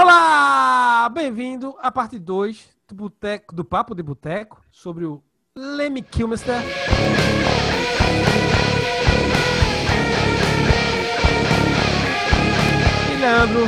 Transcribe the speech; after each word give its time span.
Olá! 0.00 1.08
Bem-vindo 1.08 1.74
à 1.80 1.90
parte 1.90 2.20
2 2.20 2.68
do, 2.86 2.94
boteco, 2.94 3.52
do 3.52 3.64
Papo 3.64 3.96
de 3.96 4.02
Boteco 4.04 4.62
sobre 4.70 5.04
o 5.04 5.20
Lemmy 5.56 6.02
Kilmister. 6.02 6.54
E 13.12 13.20
Leandro, 13.20 13.64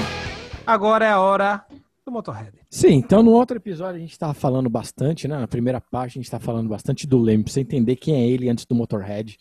agora 0.64 1.04
é 1.04 1.10
a 1.10 1.18
hora 1.18 1.66
do 2.06 2.12
Motorhead. 2.12 2.60
Sim, 2.70 2.92
então 2.92 3.24
no 3.24 3.32
outro 3.32 3.56
episódio 3.56 3.96
a 3.96 3.98
gente 4.00 4.12
estava 4.12 4.32
falando 4.32 4.70
bastante, 4.70 5.26
né? 5.26 5.36
Na 5.36 5.48
primeira 5.48 5.80
parte 5.80 6.12
a 6.12 6.20
gente 6.20 6.26
estava 6.26 6.44
falando 6.44 6.68
bastante 6.68 7.08
do 7.08 7.18
Lemmy, 7.18 7.42
pra 7.42 7.52
você 7.52 7.62
entender 7.62 7.96
quem 7.96 8.14
é 8.14 8.28
ele 8.28 8.48
antes 8.48 8.64
do 8.64 8.76
Motorhead, 8.76 9.36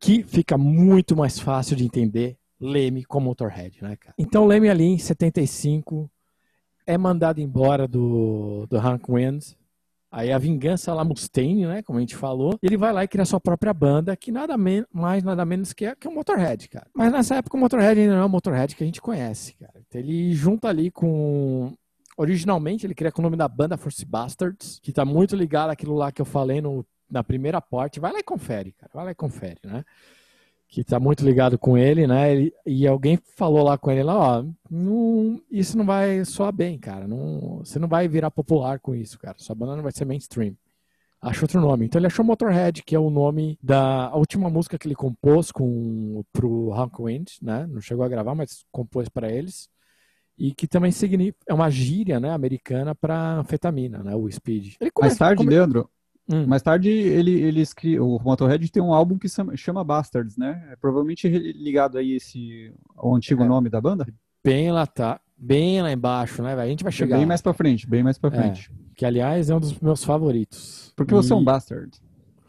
que 0.00 0.24
fica 0.24 0.58
muito 0.58 1.14
mais 1.14 1.38
fácil 1.38 1.76
de 1.76 1.84
entender 1.84 2.36
Leme 2.60 3.04
com 3.04 3.20
Motorhead, 3.20 3.78
né, 3.80 3.94
cara? 3.94 4.14
Então 4.18 4.44
Leme 4.44 4.68
ali 4.68 4.86
em 4.86 4.98
75 4.98 6.10
é 6.86 6.96
mandado 6.96 7.40
embora 7.40 7.88
do, 7.88 8.66
do 8.68 8.78
Hank 8.78 9.10
Winds. 9.10 9.56
Aí 10.10 10.32
a 10.32 10.38
vingança 10.38 10.94
lá 10.94 11.04
Mustaine, 11.04 11.66
né, 11.66 11.82
como 11.82 11.98
a 11.98 12.00
gente 12.00 12.16
falou, 12.16 12.58
ele 12.62 12.76
vai 12.76 12.92
lá 12.92 13.04
e 13.04 13.08
cria 13.08 13.24
sua 13.24 13.40
própria 13.40 13.74
banda, 13.74 14.16
que 14.16 14.32
nada 14.32 14.56
mais, 14.56 15.22
nada 15.22 15.44
menos 15.44 15.72
que 15.72 15.84
é, 15.84 15.94
que 15.94 16.06
é 16.06 16.10
o 16.10 16.14
Motorhead, 16.14 16.68
cara. 16.68 16.86
Mas 16.94 17.12
nessa 17.12 17.34
época 17.34 17.56
o 17.56 17.60
Motorhead 17.60 18.00
ainda 18.00 18.14
não 18.14 18.22
é 18.22 18.24
o 18.24 18.28
Motorhead 18.28 18.74
que 18.74 18.82
a 18.82 18.86
gente 18.86 19.02
conhece, 19.02 19.54
cara. 19.54 19.74
Então 19.86 20.00
ele 20.00 20.32
junta 20.32 20.68
ali 20.68 20.90
com 20.90 21.74
Originalmente 22.16 22.86
ele 22.86 22.94
cria 22.94 23.12
com 23.12 23.20
o 23.20 23.22
nome 23.22 23.36
da 23.36 23.46
banda 23.46 23.76
Force 23.76 24.04
Bastards, 24.04 24.80
que 24.82 24.90
tá 24.90 25.04
muito 25.04 25.36
ligado 25.36 25.70
àquilo 25.70 25.94
lá 25.94 26.10
que 26.10 26.22
eu 26.22 26.24
falei 26.24 26.62
no, 26.62 26.86
na 27.10 27.22
primeira 27.22 27.60
parte. 27.60 28.00
Vai 28.00 28.10
lá 28.10 28.18
e 28.20 28.22
confere, 28.22 28.72
cara. 28.72 28.90
Vai 28.94 29.04
lá 29.04 29.10
e 29.10 29.14
confere, 29.14 29.58
né? 29.62 29.84
Que 30.68 30.80
está 30.80 30.98
muito 30.98 31.24
ligado 31.24 31.58
com 31.58 31.78
ele, 31.78 32.06
né? 32.06 32.32
Ele, 32.32 32.52
e 32.66 32.86
alguém 32.86 33.18
falou 33.36 33.62
lá 33.62 33.78
com 33.78 33.90
ele 33.90 34.02
lá, 34.02 34.16
ó, 34.16 34.44
não, 34.70 35.40
isso 35.50 35.78
não 35.78 35.86
vai 35.86 36.24
soar 36.24 36.52
bem, 36.52 36.78
cara. 36.78 37.06
Não, 37.06 37.58
você 37.58 37.78
não 37.78 37.88
vai 37.88 38.08
virar 38.08 38.30
popular 38.30 38.80
com 38.80 38.94
isso, 38.94 39.18
cara. 39.18 39.36
Sua 39.38 39.54
banda 39.54 39.76
não 39.76 39.82
vai 39.82 39.92
ser 39.92 40.04
mainstream. 40.04 40.56
Acha 41.20 41.44
outro 41.44 41.60
nome. 41.60 41.86
Então 41.86 41.98
ele 41.98 42.06
achou 42.06 42.24
Motorhead, 42.24 42.82
que 42.82 42.94
é 42.94 42.98
o 42.98 43.10
nome 43.10 43.58
da 43.62 44.14
última 44.14 44.50
música 44.50 44.78
que 44.78 44.86
ele 44.86 44.94
compôs 44.94 45.50
com 45.50 46.22
pro 46.32 46.72
Hank 46.72 47.00
Wind, 47.00 47.28
né? 47.40 47.66
Não 47.66 47.80
chegou 47.80 48.04
a 48.04 48.08
gravar, 48.08 48.34
mas 48.34 48.64
compôs 48.70 49.08
para 49.08 49.30
eles. 49.30 49.68
E 50.38 50.52
que 50.52 50.68
também 50.68 50.92
significa, 50.92 51.38
é 51.48 51.54
uma 51.54 51.70
gíria, 51.70 52.20
né, 52.20 52.30
americana 52.30 52.94
para 52.94 53.38
anfetamina, 53.38 54.02
né, 54.02 54.14
o 54.14 54.30
speed. 54.30 54.74
Ele 54.78 54.90
Mais 55.00 55.16
tarde, 55.16 55.38
come... 55.38 55.48
Leandro, 55.48 55.88
Hum. 56.28 56.46
Mais 56.46 56.62
tarde, 56.62 56.88
ele, 56.88 57.40
ele 57.40 57.60
escreve, 57.60 58.00
o 58.00 58.18
Motorhead 58.18 58.70
tem 58.70 58.82
um 58.82 58.92
álbum 58.92 59.16
que 59.16 59.28
chama 59.56 59.84
Bastards, 59.84 60.36
né? 60.36 60.68
É 60.72 60.76
provavelmente 60.76 61.28
ligado 61.28 61.98
aí 61.98 62.12
esse 62.12 62.72
ao 62.96 63.14
antigo 63.14 63.44
é. 63.44 63.46
nome 63.46 63.70
da 63.70 63.80
banda. 63.80 64.06
Bem 64.44 64.72
lá 64.72 64.86
tá, 64.86 65.20
bem 65.36 65.80
lá 65.82 65.92
embaixo, 65.92 66.42
né? 66.42 66.54
A 66.54 66.66
gente 66.66 66.82
vai 66.82 66.92
chegar. 66.92 67.16
Bem 67.16 67.26
mais 67.26 67.40
para 67.40 67.52
frente, 67.52 67.88
bem 67.88 68.02
mais 68.02 68.18
para 68.18 68.36
é. 68.36 68.40
frente. 68.40 68.72
É. 68.72 68.86
Que 68.96 69.04
aliás 69.04 69.50
é 69.50 69.54
um 69.54 69.60
dos 69.60 69.78
meus 69.78 70.02
favoritos. 70.02 70.92
Porque 70.96 71.14
e... 71.14 71.16
você 71.16 71.32
é 71.32 71.36
um 71.36 71.44
bastard. 71.44 71.90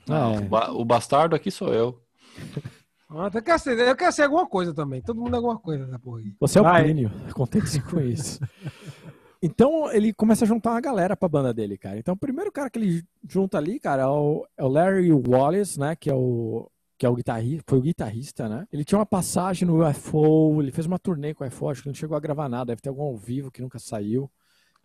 Não, 0.08 0.36
é. 0.36 0.70
o 0.72 0.84
bastardo 0.84 1.36
aqui 1.36 1.52
sou 1.52 1.74
eu. 1.74 2.02
Eu 3.10 3.42
quero, 3.42 3.58
ser, 3.58 3.80
eu 3.80 3.96
quero 3.96 4.12
ser 4.12 4.24
alguma 4.24 4.46
coisa 4.46 4.74
também. 4.74 5.02
Todo 5.02 5.22
mundo 5.22 5.34
é 5.34 5.38
alguma 5.38 5.58
coisa 5.58 5.86
nessa 5.86 5.98
porra. 5.98 6.22
Você 6.42 6.60
é 6.60 6.62
o 6.62 6.74
Plínio. 6.74 7.10
Contente-se 7.34 7.80
com 7.80 8.02
isso. 8.02 8.42
Então 9.42 9.92
ele 9.92 10.14
começa 10.14 10.46
a 10.46 10.48
juntar 10.48 10.72
uma 10.72 10.82
galera 10.82 11.16
pra 11.16 11.30
banda 11.30 11.54
dele, 11.54 11.78
cara. 11.78 11.98
Então 11.98 12.14
o 12.14 12.18
primeiro 12.18 12.52
cara 12.52 12.70
que 12.70 12.80
ele 12.80 13.04
junta 13.28 13.58
ali, 13.58 13.80
cara, 13.80 14.04
é 14.04 14.08
o, 14.08 14.48
é 14.58 14.64
o 14.64 14.68
Larry 14.68 15.12
Wallace, 15.12 15.80
né? 15.80 15.96
Que 15.96 16.10
é 16.10 16.16
o 16.16 16.70
que 16.98 17.06
é 17.06 17.10
o 17.10 17.16
guitarrista, 17.16 17.64
foi 17.68 17.78
o 17.78 17.82
guitarrista, 17.82 18.50
né? 18.50 18.68
Ele 18.74 18.84
tinha 18.84 18.98
uma 18.98 19.06
passagem 19.06 19.68
no 19.68 19.88
UFO, 19.88 20.60
ele 20.60 20.72
fez 20.72 20.88
uma 20.88 20.98
turnê 20.98 21.32
com 21.32 21.44
o 21.44 21.48
UFO, 21.48 21.70
acho 21.70 21.84
que 21.84 21.88
não 21.88 21.94
chegou 21.94 22.18
a 22.18 22.20
gravar 22.20 22.50
nada, 22.50 22.66
deve 22.66 22.82
ter 22.82 22.90
algum 22.90 23.04
ao 23.04 23.16
vivo 23.16 23.52
que 23.52 23.62
nunca 23.62 23.78
saiu. 23.78 24.30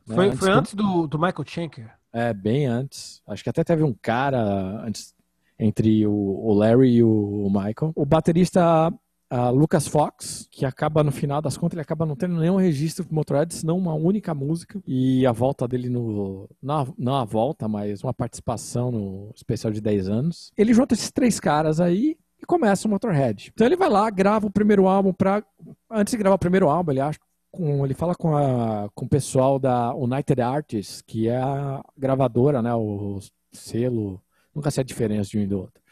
Né? 0.07 0.15
Foi, 0.15 0.27
antes, 0.27 0.39
foi 0.39 0.51
antes 0.51 0.75
do, 0.75 1.07
do 1.07 1.19
Michael 1.19 1.45
Schenker? 1.47 1.91
É, 2.13 2.35
bem 2.35 2.67
antes. 2.67 3.23
Acho 3.27 3.43
que 3.43 3.49
até 3.49 3.65
teve 3.65 3.83
um 3.83 3.95
cara 3.95 4.85
antes 4.85 5.15
entre 5.59 6.07
o, 6.07 6.13
o 6.13 6.53
Larry 6.53 6.97
e 6.97 7.03
o 7.03 7.49
Michael. 7.49 7.93
O 7.95 8.05
baterista 8.05 8.93
Uh, 9.33 9.51
Lucas 9.51 9.89
Fox, 9.89 10.47
que 10.51 10.67
acaba 10.67 11.03
no 11.03 11.11
final 11.11 11.41
das 11.41 11.57
contas, 11.57 11.73
ele 11.73 11.81
acaba 11.81 12.05
não 12.05 12.15
tendo 12.15 12.37
nenhum 12.37 12.57
registro 12.57 13.03
pro 13.03 13.15
Motorhead, 13.15 13.55
senão 13.55 13.79
uma 13.79 13.95
única 13.95 14.35
música. 14.35 14.83
E 14.87 15.27
a 15.27 15.33
volta 15.33 15.67
dele 15.67 15.89
no. 15.89 16.47
Não, 16.61 16.95
não 16.99 17.15
a 17.15 17.25
volta, 17.25 17.67
mas 17.67 18.03
uma 18.05 18.13
participação 18.13 18.93
no 18.93 19.33
especial 19.35 19.73
de 19.73 19.81
10 19.81 20.11
anos. 20.11 20.53
Ele 20.55 20.75
junta 20.75 20.93
esses 20.93 21.11
três 21.11 21.41
caras 21.41 21.81
aí 21.81 22.19
e 22.43 22.45
começa 22.45 22.87
o 22.87 22.91
Motorhead. 22.91 23.51
Então 23.55 23.67
ele 23.67 23.75
vai 23.75 23.89
lá, 23.89 24.11
grava 24.11 24.47
o 24.47 24.53
primeiro 24.53 24.87
álbum 24.87 25.15
pra. 25.15 25.43
Antes 25.91 26.11
de 26.11 26.19
gravar 26.19 26.37
o 26.37 26.39
primeiro 26.39 26.69
álbum, 26.69 26.93
ele 26.93 27.01
acha. 27.01 27.19
Com, 27.51 27.87
ele 27.87 27.95
fala 27.95 28.15
com, 28.15 28.37
a, 28.37 28.91
com 28.95 29.07
o 29.07 29.09
pessoal 29.09 29.59
da 29.59 29.95
United 29.95 30.41
Artists, 30.43 31.03
que 31.03 31.29
é 31.29 31.37
a 31.39 31.83
gravadora, 31.97 32.61
né? 32.61 32.75
O 32.75 33.19
selo. 33.51 34.21
Nunca 34.55 34.71
sei 34.71 34.83
a 34.83 34.85
diferença 34.85 35.31
de 35.31 35.39
um 35.39 35.43
e 35.43 35.47
do 35.47 35.59
outro. 35.59 35.83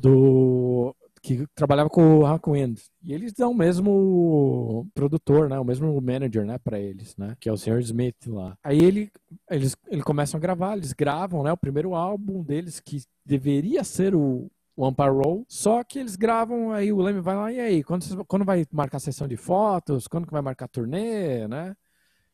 Do, 0.00 0.96
que 1.22 1.46
trabalhava 1.54 1.90
com 1.90 2.18
o 2.18 2.24
Hackwind. 2.24 2.80
E 3.02 3.12
eles 3.12 3.32
dão 3.32 3.50
o 3.50 3.54
mesmo 3.54 4.88
produtor, 4.94 5.48
né? 5.48 5.58
O 5.58 5.64
mesmo 5.64 6.00
manager, 6.00 6.44
né? 6.44 6.58
Para 6.58 6.78
eles, 6.78 7.16
né? 7.16 7.36
Que 7.38 7.48
é 7.48 7.52
o 7.52 7.56
Sr. 7.56 7.80
Smith 7.80 8.26
lá. 8.26 8.56
Aí 8.64 8.78
ele, 8.78 9.10
eles, 9.50 9.76
eles 9.88 10.04
começam 10.04 10.38
a 10.38 10.40
gravar, 10.40 10.76
eles 10.76 10.92
gravam, 10.92 11.42
né? 11.42 11.52
O 11.52 11.56
primeiro 11.56 11.94
álbum 11.94 12.42
deles 12.42 12.80
que 12.80 13.02
deveria 13.24 13.84
ser 13.84 14.14
o 14.14 14.50
One 14.76 14.96
Roll, 14.98 15.44
só 15.46 15.84
que 15.84 15.98
eles 15.98 16.16
gravam, 16.16 16.72
aí 16.72 16.90
o 16.90 17.02
Leme 17.02 17.20
vai 17.20 17.36
lá, 17.36 17.52
e 17.52 17.60
aí, 17.60 17.84
quando, 17.84 18.24
quando 18.24 18.46
vai 18.46 18.66
marcar 18.72 18.96
a 18.96 19.00
sessão 19.00 19.28
de 19.28 19.36
fotos, 19.36 20.08
quando 20.08 20.26
que 20.26 20.32
vai 20.32 20.40
marcar 20.40 20.64
a 20.64 20.68
turnê, 20.68 21.46
né? 21.46 21.76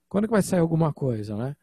Quando 0.09 0.27
que 0.27 0.33
vai 0.33 0.43
sair 0.43 0.61
alguma 0.61 0.93
coisa, 0.93 1.37
né? 1.37 1.57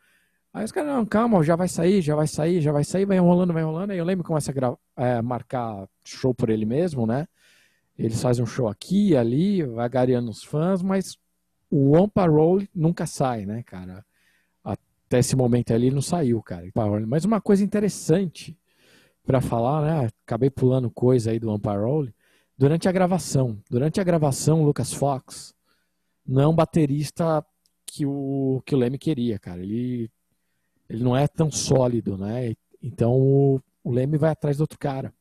Aí 0.53 0.65
os 0.65 0.71
caras, 0.71 0.93
não, 0.93 1.05
calma, 1.05 1.41
já 1.41 1.55
vai 1.55 1.67
sair, 1.67 2.01
já 2.01 2.15
vai 2.15 2.27
sair, 2.27 2.61
já 2.61 2.71
vai 2.71 2.83
sair, 2.83 3.05
vai 3.05 3.17
enrolando, 3.17 3.53
vai 3.53 3.63
enrolando. 3.63 3.91
Aí 3.91 4.03
lembro 4.03 4.23
que 4.23 4.27
começa 4.27 4.53
a 4.95 5.03
é, 5.03 5.21
marcar 5.21 5.87
show 6.03 6.33
por 6.33 6.49
ele 6.49 6.65
mesmo, 6.65 7.05
né? 7.05 7.27
Eles 7.97 8.21
fazem 8.21 8.43
um 8.43 8.47
show 8.47 8.67
aqui, 8.67 9.15
ali, 9.15 9.63
vai 9.63 9.87
gareando 9.87 10.31
os 10.31 10.43
fãs, 10.43 10.81
mas 10.81 11.17
o 11.69 11.91
One 11.91 12.09
Parole 12.09 12.69
nunca 12.73 13.05
sai, 13.05 13.45
né, 13.45 13.63
cara? 13.63 14.05
Até 14.63 15.19
esse 15.19 15.35
momento 15.35 15.73
ali 15.73 15.91
não 15.91 16.01
saiu, 16.01 16.41
cara. 16.41 16.65
Mas 17.07 17.23
uma 17.25 17.39
coisa 17.39 17.63
interessante 17.63 18.57
para 19.25 19.41
falar, 19.41 19.81
né? 19.81 20.09
Acabei 20.25 20.49
pulando 20.49 20.89
coisa 20.89 21.31
aí 21.31 21.39
do 21.39 21.49
One 21.49 21.61
Parole. 21.61 22.13
Durante 22.57 22.87
a 22.87 22.91
gravação, 22.91 23.59
durante 23.69 23.99
a 23.99 24.03
gravação, 24.03 24.61
o 24.61 24.65
Lucas 24.65 24.93
Fox 24.93 25.53
não 26.25 26.41
é 26.41 26.47
um 26.47 26.55
baterista 26.55 27.45
que 27.85 28.05
o 28.05 28.61
que 28.65 28.73
o 28.75 28.77
Leme 28.77 28.97
queria, 28.97 29.37
cara. 29.37 29.61
Ele 29.61 30.09
ele 30.89 31.03
não 31.03 31.15
é 31.15 31.27
tão 31.27 31.49
sólido, 31.51 32.17
né? 32.17 32.55
Então 32.81 33.13
o, 33.13 33.61
o 33.83 33.91
Leme 33.91 34.17
vai 34.17 34.31
atrás 34.31 34.57
do 34.57 34.61
outro 34.61 34.77
cara. 34.77 35.13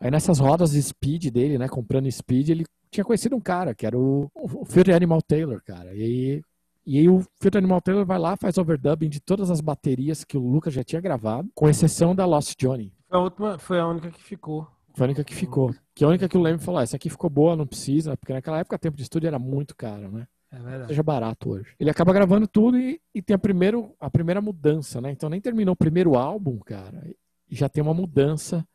Aí 0.00 0.10
nessas 0.10 0.38
rodas 0.38 0.70
de 0.70 0.82
speed 0.82 1.26
dele, 1.30 1.58
né, 1.58 1.68
comprando 1.68 2.10
speed, 2.10 2.48
ele 2.48 2.64
tinha 2.90 3.04
conhecido 3.04 3.36
um 3.36 3.40
cara, 3.40 3.74
que 3.74 3.86
era 3.86 3.98
o, 3.98 4.30
o 4.34 4.64
Animal 4.94 5.20
Taylor, 5.20 5.62
cara. 5.62 5.94
E 5.94 6.02
aí, 6.02 6.42
e 6.86 6.98
aí 6.98 7.08
o 7.08 7.22
Filter 7.40 7.58
Animal 7.58 7.80
Taylor 7.82 8.06
vai 8.06 8.18
lá, 8.18 8.36
faz 8.36 8.56
overdubbing 8.56 9.08
de 9.08 9.20
todas 9.20 9.50
as 9.50 9.60
baterias 9.60 10.24
que 10.24 10.36
o 10.36 10.40
Lucas 10.40 10.72
já 10.72 10.82
tinha 10.82 11.00
gravado, 11.00 11.50
com 11.54 11.68
exceção 11.68 12.14
da 12.14 12.24
Lost 12.24 12.58
Johnny. 12.58 12.92
Foi 13.08 13.18
a, 13.18 13.22
última, 13.22 13.58
foi 13.58 13.78
a 13.78 13.86
única 13.86 14.10
que 14.10 14.22
ficou. 14.22 14.66
Foi 14.94 15.04
a 15.04 15.08
única 15.08 15.22
que 15.22 15.34
ficou. 15.34 15.74
Que 15.94 16.02
a 16.02 16.08
única 16.08 16.28
que 16.28 16.36
o 16.36 16.40
Leme 16.40 16.58
falou, 16.58 16.80
ah, 16.80 16.82
essa 16.82 16.96
aqui 16.96 17.10
ficou 17.10 17.28
boa, 17.28 17.54
não 17.54 17.66
precisa, 17.66 18.16
porque 18.16 18.32
naquela 18.32 18.58
época 18.58 18.76
o 18.76 18.78
tempo 18.78 18.96
de 18.96 19.02
estúdio 19.02 19.28
era 19.28 19.38
muito 19.38 19.76
caro, 19.76 20.10
né? 20.10 20.26
É 20.52 20.86
seja 20.88 21.02
barato 21.02 21.50
hoje. 21.50 21.76
Ele 21.78 21.90
acaba 21.90 22.12
gravando 22.12 22.48
tudo 22.48 22.76
e, 22.76 23.00
e 23.14 23.22
tem 23.22 23.34
a, 23.34 23.38
primeiro, 23.38 23.94
a 24.00 24.10
primeira 24.10 24.40
mudança, 24.40 25.00
né? 25.00 25.12
Então 25.12 25.28
nem 25.28 25.40
terminou 25.40 25.74
o 25.74 25.76
primeiro 25.76 26.16
álbum, 26.16 26.58
cara, 26.58 27.06
e 27.48 27.54
já 27.54 27.68
tem 27.68 27.82
uma 27.82 27.94
mudança 27.94 28.66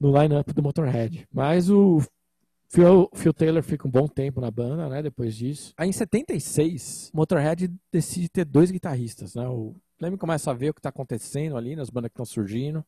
no 0.00 0.16
line-up 0.16 0.52
do 0.52 0.62
Motorhead. 0.62 1.26
Mas 1.32 1.68
o 1.70 2.00
Phil, 2.70 3.08
Phil, 3.14 3.32
Taylor 3.32 3.62
fica 3.62 3.88
um 3.88 3.90
bom 3.90 4.06
tempo 4.06 4.40
na 4.40 4.50
banda, 4.50 4.88
né? 4.88 5.02
Depois 5.02 5.34
disso. 5.34 5.72
Aí 5.76 5.88
em 5.88 5.92
76, 5.92 7.10
Motorhead 7.14 7.70
decide 7.90 8.28
ter 8.28 8.44
dois 8.44 8.70
guitarristas, 8.70 9.34
né? 9.34 9.48
O 9.48 9.74
Leme 10.00 10.16
começa 10.18 10.50
a 10.50 10.54
ver 10.54 10.70
o 10.70 10.74
que 10.74 10.80
está 10.80 10.90
acontecendo 10.90 11.56
ali 11.56 11.74
nas 11.74 11.90
bandas 11.90 12.10
que 12.10 12.14
estão 12.14 12.26
surgindo. 12.26 12.84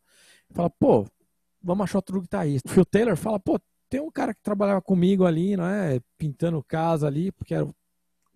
Fala, 0.51 0.71
pô, 0.71 1.07
vamos 1.63 1.85
achar 1.85 1.99
outro 1.99 2.21
guitarrista. 2.21 2.69
O 2.69 2.73
Phil 2.73 2.85
Taylor 2.85 3.17
fala, 3.17 3.41
pô, 3.41 3.59
tem 3.89 4.01
um 4.01 4.11
cara 4.11 4.33
que 4.33 4.43
trabalhava 4.43 4.81
comigo 4.81 5.25
ali, 5.25 5.57
não 5.57 5.65
é? 5.67 5.99
Pintando 6.17 6.63
casa 6.63 7.07
ali, 7.07 7.33
porque 7.33 7.55
era 7.55 7.67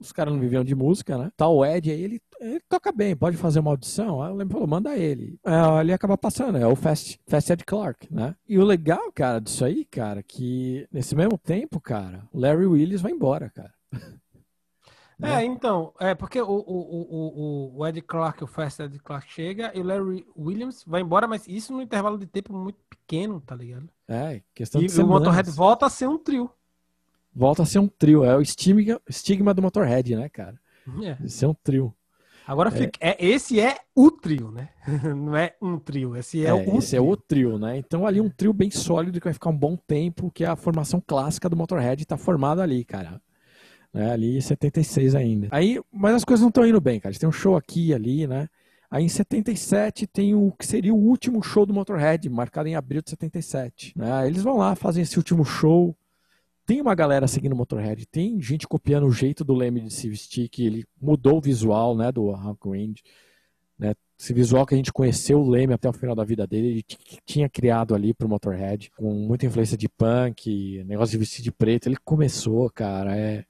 os 0.04 0.12
caras 0.12 0.32
não 0.32 0.40
viviam 0.40 0.62
de 0.62 0.74
música, 0.74 1.16
né? 1.16 1.30
Tá 1.36 1.48
o 1.48 1.64
Ed 1.64 1.90
aí, 1.90 2.02
ele, 2.02 2.22
ele 2.40 2.60
toca 2.68 2.92
bem, 2.92 3.16
pode 3.16 3.36
fazer 3.36 3.60
uma 3.60 3.70
audição? 3.70 4.22
Aí 4.22 4.30
eu 4.30 4.36
lembro, 4.36 4.54
falou, 4.54 4.68
manda 4.68 4.96
ele. 4.96 5.38
É, 5.44 5.80
ele 5.80 5.92
acaba 5.92 6.16
passando, 6.16 6.58
é 6.58 6.66
o 6.66 6.76
Fast, 6.76 7.18
Fast 7.26 7.52
Ed 7.52 7.64
Clark, 7.64 8.12
né? 8.12 8.34
E 8.48 8.58
o 8.58 8.64
legal, 8.64 9.10
cara, 9.12 9.40
disso 9.40 9.64
aí, 9.64 9.84
cara, 9.84 10.22
que 10.22 10.86
nesse 10.92 11.14
mesmo 11.16 11.38
tempo, 11.38 11.80
cara, 11.80 12.28
o 12.32 12.38
Larry 12.38 12.66
Willis 12.66 13.00
vai 13.00 13.12
embora, 13.12 13.50
cara. 13.50 13.72
É, 15.22 15.36
né? 15.36 15.44
então, 15.44 15.94
é 16.00 16.12
porque 16.12 16.40
o, 16.40 16.48
o, 16.48 17.72
o, 17.72 17.78
o 17.78 17.86
Ed 17.86 18.02
Clark, 18.02 18.42
o 18.42 18.48
Fast 18.48 18.82
Ed 18.82 18.98
Clark 18.98 19.32
chega 19.32 19.70
e 19.72 19.80
o 19.80 19.84
Larry 19.84 20.26
Williams 20.36 20.82
vai 20.84 21.02
embora, 21.02 21.28
mas 21.28 21.46
isso 21.46 21.72
num 21.72 21.80
intervalo 21.80 22.18
de 22.18 22.26
tempo 22.26 22.52
muito 22.52 22.80
pequeno, 22.90 23.40
tá 23.40 23.54
ligado? 23.54 23.88
É, 24.08 24.42
questão 24.52 24.82
e 24.82 24.86
de 24.86 25.00
E 25.00 25.02
o 25.02 25.06
Motorhead 25.06 25.48
volta 25.52 25.86
a 25.86 25.88
ser 25.88 26.08
um 26.08 26.18
trio 26.18 26.50
volta 27.34 27.62
a 27.62 27.66
ser 27.66 27.78
um 27.78 27.88
trio. 27.88 28.24
É 28.24 28.36
o 28.36 28.40
estigma, 28.40 29.00
estigma 29.08 29.54
do 29.54 29.62
Motorhead, 29.62 30.16
né, 30.16 30.28
cara? 30.28 30.58
É. 31.02 31.16
Esse 31.24 31.44
é 31.44 31.48
um 31.48 31.54
trio. 31.54 31.94
Agora 32.46 32.68
é. 32.68 32.72
Fica, 32.72 32.98
é, 33.00 33.16
esse 33.24 33.58
é 33.58 33.78
o 33.94 34.10
trio, 34.10 34.50
né? 34.50 34.68
Não 35.16 35.36
é 35.36 35.54
um 35.60 35.78
trio, 35.78 36.14
esse 36.14 36.44
é, 36.44 36.50
é 36.50 36.54
o 36.54 36.76
Esse 36.78 36.90
trio. 36.90 36.98
é 36.98 37.00
o 37.00 37.16
trio, 37.16 37.58
né? 37.58 37.78
Então 37.78 38.06
ali 38.06 38.20
um 38.20 38.28
trio 38.28 38.52
bem 38.52 38.70
sólido 38.70 39.18
que 39.18 39.24
vai 39.24 39.32
ficar 39.32 39.50
um 39.50 39.56
bom 39.56 39.76
tempo, 39.76 40.30
que 40.30 40.44
é 40.44 40.46
a 40.46 40.56
formação 40.56 41.02
clássica 41.04 41.48
do 41.48 41.56
Motorhead 41.56 42.04
tá 42.04 42.16
formada 42.16 42.62
ali, 42.62 42.84
cara. 42.84 43.20
É, 43.94 44.10
ali 44.10 44.36
em 44.36 44.40
76 44.40 45.14
ainda. 45.14 45.48
Aí, 45.50 45.80
mas 45.90 46.16
as 46.16 46.24
coisas 46.24 46.42
não 46.42 46.48
estão 46.48 46.66
indo 46.66 46.80
bem, 46.80 46.98
cara. 46.98 47.14
Tem 47.14 47.28
um 47.28 47.32
show 47.32 47.56
aqui 47.56 47.88
e 47.88 47.94
ali, 47.94 48.26
né? 48.26 48.48
Aí 48.90 49.04
em 49.04 49.08
77 49.08 50.06
tem 50.06 50.34
o 50.34 50.52
que 50.52 50.66
seria 50.66 50.92
o 50.92 50.98
último 50.98 51.42
show 51.42 51.64
do 51.64 51.72
Motorhead, 51.72 52.28
marcado 52.28 52.68
em 52.68 52.76
abril 52.76 53.02
de 53.02 53.10
77. 53.10 53.92
Né? 53.96 54.26
Eles 54.26 54.42
vão 54.42 54.56
lá, 54.56 54.74
fazem 54.74 55.02
esse 55.02 55.16
último 55.16 55.44
show. 55.44 55.96
Tem 56.66 56.80
uma 56.80 56.94
galera 56.94 57.28
seguindo 57.28 57.52
o 57.52 57.56
Motorhead, 57.56 58.06
tem 58.06 58.40
gente 58.40 58.66
copiando 58.66 59.06
o 59.06 59.12
jeito 59.12 59.44
do 59.44 59.54
Leme 59.54 59.82
de 59.82 59.92
se 59.92 60.08
vestir, 60.08 60.48
que 60.48 60.64
ele 60.64 60.84
mudou 61.00 61.36
o 61.36 61.40
visual 61.40 61.94
né, 61.94 62.10
do 62.10 62.30
Hank 62.30 62.58
Green. 62.66 62.94
Né? 63.78 63.94
Esse 64.18 64.32
visual 64.32 64.64
que 64.64 64.74
a 64.74 64.76
gente 64.76 64.92
conheceu 64.92 65.40
o 65.40 65.48
Leme 65.48 65.74
até 65.74 65.88
o 65.88 65.92
final 65.92 66.14
da 66.14 66.24
vida 66.24 66.46
dele, 66.46 66.68
ele 66.68 66.84
tinha 67.26 67.48
criado 67.48 67.94
ali 67.94 68.14
pro 68.14 68.28
Motorhead, 68.28 68.90
com 68.96 69.12
muita 69.12 69.44
influência 69.44 69.76
de 69.76 69.88
punk, 69.88 70.82
negócio 70.86 71.12
de 71.12 71.18
vestir 71.18 71.42
de 71.42 71.52
preto. 71.52 71.86
Ele 71.86 71.98
começou, 72.02 72.70
cara, 72.70 73.14
é... 73.14 73.44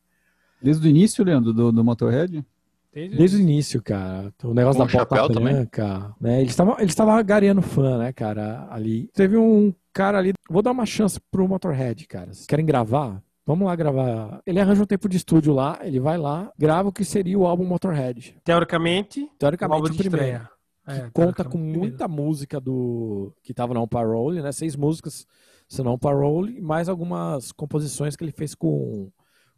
Desde 0.61 0.85
o 0.87 0.91
início, 0.91 1.25
Leandro, 1.25 1.53
do, 1.53 1.71
do 1.71 1.85
Motorhead? 1.85 2.45
Desde, 2.93 3.17
Desde 3.17 3.37
o 3.37 3.41
início, 3.41 3.83
cara. 3.83 4.33
O 4.43 4.55
negócio 4.55 4.81
Com 4.81 4.87
da 4.87 5.05
bota 5.05 5.41
branca. 5.41 6.15
Né? 6.21 6.41
Eles 6.41 6.53
estavam 6.53 6.79
eles 6.79 6.95
gareando 7.25 7.61
fã, 7.61 7.99
né, 7.99 8.13
cara, 8.13 8.67
ali. 8.71 9.09
Teve 9.13 9.37
um 9.37 9.75
cara 9.95 10.19
ali. 10.19 10.33
Vou 10.51 10.61
dar 10.61 10.73
uma 10.73 10.85
chance 10.85 11.19
pro 11.31 11.49
Motorhead, 11.49 12.07
cara. 12.07 12.35
Vocês 12.35 12.47
querem 12.47 12.67
gravar? 12.67 13.23
Vamos 13.47 13.67
lá 13.67 13.77
gravar. 13.77 14.41
Ele 14.45 14.59
arranja 14.59 14.83
um 14.83 14.87
tempo 14.87 15.09
de 15.09 15.17
estúdio 15.17 15.53
lá, 15.53 15.79
ele 15.83 16.01
vai 16.01 16.19
lá, 16.19 16.51
grava 16.59 16.89
o 16.89 16.93
que 16.93 17.05
seria 17.05 17.39
o 17.39 17.47
álbum 17.47 17.65
Motorhead. 17.65 18.37
Teoricamente, 18.43 19.31
teoricamente 19.39 19.81
o, 19.81 19.85
álbum 19.85 19.97
primeiro. 19.97 20.49
É, 20.87 21.09
conta 21.15 21.45
com 21.45 21.57
muita 21.57 22.07
música 22.07 22.61
do 22.61 23.35
que 23.43 23.55
tava 23.55 23.73
no 23.73 23.89
Parole, 23.89 24.43
né? 24.43 24.53
Seis 24.53 24.77
músicas, 24.77 25.27
se 25.67 25.83
não 25.83 25.99
Parole, 25.99 26.61
mais 26.61 26.89
algumas 26.89 27.53
composições 27.53 28.17
que 28.17 28.25
ele 28.25 28.33
fez 28.33 28.55
com 28.55 29.11